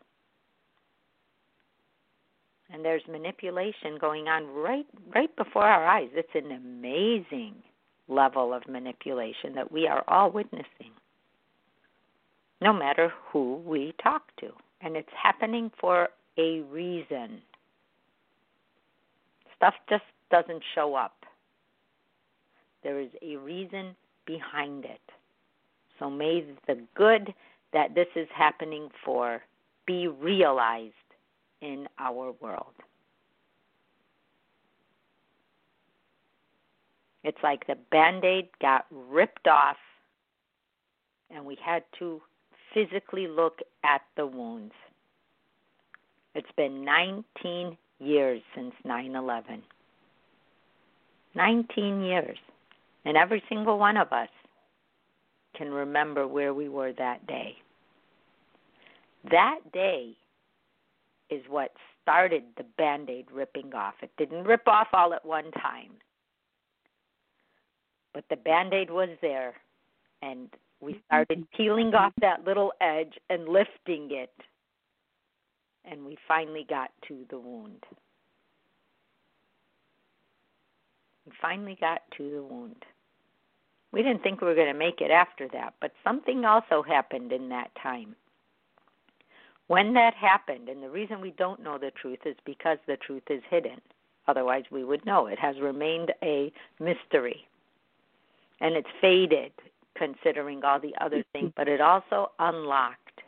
And 2.71 2.85
there's 2.85 3.01
manipulation 3.11 3.97
going 3.99 4.29
on 4.29 4.47
right 4.47 4.85
right 5.13 5.35
before 5.35 5.65
our 5.65 5.85
eyes. 5.85 6.07
It's 6.13 6.29
an 6.33 6.53
amazing 6.53 7.55
level 8.07 8.53
of 8.53 8.65
manipulation 8.69 9.53
that 9.55 9.69
we 9.69 9.85
are 9.85 10.05
all 10.07 10.31
witnessing. 10.31 10.93
No 12.61 12.71
matter 12.71 13.11
who 13.33 13.55
we 13.65 13.93
talk 14.01 14.33
to. 14.39 14.47
And 14.79 14.95
it's 14.95 15.09
happening 15.21 15.71
for 15.77 16.07
a 16.37 16.61
reason. 16.61 17.41
Stuff 19.57 19.73
just 19.89 20.05
doesn't 20.31 20.63
show 20.73 20.95
up. 20.95 21.18
There 22.83 22.99
is 22.99 23.09
a 23.21 23.35
reason 23.37 23.95
behind 24.25 24.85
it. 24.85 25.01
So 25.97 26.09
may 26.09 26.45
the 26.67 26.79
good 26.95 27.33
that 27.73 27.93
this 27.93 28.07
is 28.15 28.27
happening 28.33 28.89
for 29.03 29.41
be 29.85 30.07
realized 30.07 30.93
in 31.61 31.87
our 31.99 32.33
world. 32.39 32.73
It's 37.23 37.37
like 37.43 37.67
the 37.67 37.75
band 37.91 38.23
aid 38.23 38.49
got 38.61 38.85
ripped 38.91 39.47
off, 39.47 39.77
and 41.29 41.45
we 41.45 41.57
had 41.63 41.83
to 41.99 42.21
physically 42.73 43.27
look 43.27 43.59
at 43.83 44.01
the 44.15 44.25
wounds. 44.25 44.73
It's 46.33 46.51
been 46.55 46.85
19 46.85 47.77
years 47.99 48.41
since 48.55 48.73
9 48.85 49.15
11. 49.15 49.63
19 51.35 52.01
years. 52.03 52.37
And 53.05 53.17
every 53.17 53.43
single 53.49 53.77
one 53.77 53.97
of 53.97 54.11
us 54.11 54.29
can 55.55 55.71
remember 55.71 56.27
where 56.27 56.53
we 56.53 56.69
were 56.69 56.93
that 56.93 57.25
day. 57.27 57.55
That 59.29 59.59
day 59.73 60.15
is 61.29 61.43
what 61.49 61.71
started 62.01 62.43
the 62.57 62.65
band 62.77 63.09
aid 63.09 63.25
ripping 63.31 63.73
off. 63.73 63.95
It 64.01 64.11
didn't 64.17 64.45
rip 64.45 64.67
off 64.67 64.87
all 64.93 65.13
at 65.13 65.25
one 65.25 65.51
time, 65.51 65.91
but 68.13 68.23
the 68.29 68.35
band 68.35 68.73
aid 68.73 68.89
was 68.89 69.09
there, 69.21 69.53
and 70.21 70.49
we 70.79 71.01
started 71.05 71.45
peeling 71.55 71.93
off 71.93 72.13
that 72.21 72.45
little 72.45 72.71
edge 72.81 73.13
and 73.29 73.47
lifting 73.47 74.09
it, 74.11 74.33
and 75.85 76.05
we 76.05 76.17
finally 76.27 76.65
got 76.67 76.91
to 77.07 77.25
the 77.29 77.37
wound. 77.37 77.83
We 81.29 81.35
finally 81.39 81.77
got 81.79 82.01
to 82.17 82.31
the 82.31 82.41
wound. 82.41 82.85
We 83.91 84.01
didn't 84.01 84.23
think 84.23 84.41
we 84.41 84.47
were 84.47 84.55
going 84.55 84.73
to 84.73 84.77
make 84.77 84.99
it 84.99 85.11
after 85.11 85.47
that, 85.49 85.75
but 85.79 85.91
something 86.03 86.43
also 86.43 86.81
happened 86.81 87.31
in 87.31 87.49
that 87.49 87.69
time. 87.81 88.15
When 89.67 89.93
that 89.93 90.15
happened, 90.15 90.69
and 90.69 90.81
the 90.81 90.89
reason 90.89 91.21
we 91.21 91.31
don't 91.31 91.61
know 91.61 91.77
the 91.77 91.91
truth 91.91 92.19
is 92.25 92.35
because 92.45 92.79
the 92.87 92.97
truth 92.97 93.23
is 93.29 93.43
hidden. 93.47 93.79
Otherwise, 94.27 94.63
we 94.71 94.83
would 94.83 95.05
know. 95.05 95.27
It 95.27 95.37
has 95.37 95.59
remained 95.59 96.11
a 96.23 96.51
mystery. 96.79 97.47
And 98.59 98.75
it's 98.75 98.89
faded 98.99 99.51
considering 99.95 100.63
all 100.63 100.79
the 100.79 100.95
other 100.99 101.23
things, 101.31 101.51
but 101.55 101.67
it 101.67 101.79
also 101.79 102.31
unlocked 102.39 103.21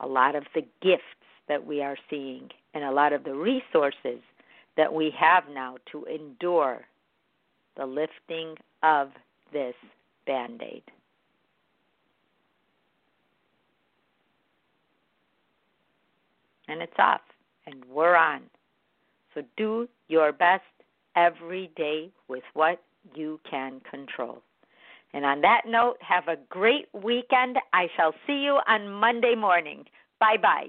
a 0.00 0.06
lot 0.08 0.34
of 0.34 0.44
the 0.52 0.66
gifts 0.80 1.04
that 1.46 1.64
we 1.64 1.80
are 1.80 1.96
seeing 2.10 2.50
and 2.74 2.82
a 2.82 2.90
lot 2.90 3.12
of 3.12 3.22
the 3.22 3.34
resources 3.34 4.20
that 4.76 4.92
we 4.92 5.12
have 5.18 5.44
now 5.52 5.76
to 5.92 6.04
endure 6.04 6.82
the 7.76 7.86
lifting 7.86 8.56
of 8.82 9.10
this 9.52 9.74
band 10.26 10.62
aid. 10.62 10.82
And 16.68 16.80
it's 16.80 16.92
off, 16.98 17.20
and 17.66 17.84
we're 17.90 18.16
on. 18.16 18.42
So 19.34 19.42
do 19.56 19.88
your 20.08 20.32
best 20.32 20.62
every 21.16 21.70
day 21.76 22.10
with 22.28 22.44
what 22.54 22.82
you 23.14 23.40
can 23.48 23.80
control. 23.90 24.42
And 25.14 25.24
on 25.24 25.40
that 25.42 25.62
note, 25.66 25.96
have 26.00 26.28
a 26.28 26.36
great 26.48 26.88
weekend. 26.92 27.58
I 27.72 27.88
shall 27.96 28.14
see 28.26 28.42
you 28.42 28.60
on 28.66 28.88
Monday 28.88 29.34
morning. 29.34 29.84
Bye 30.20 30.38
bye. 30.40 30.68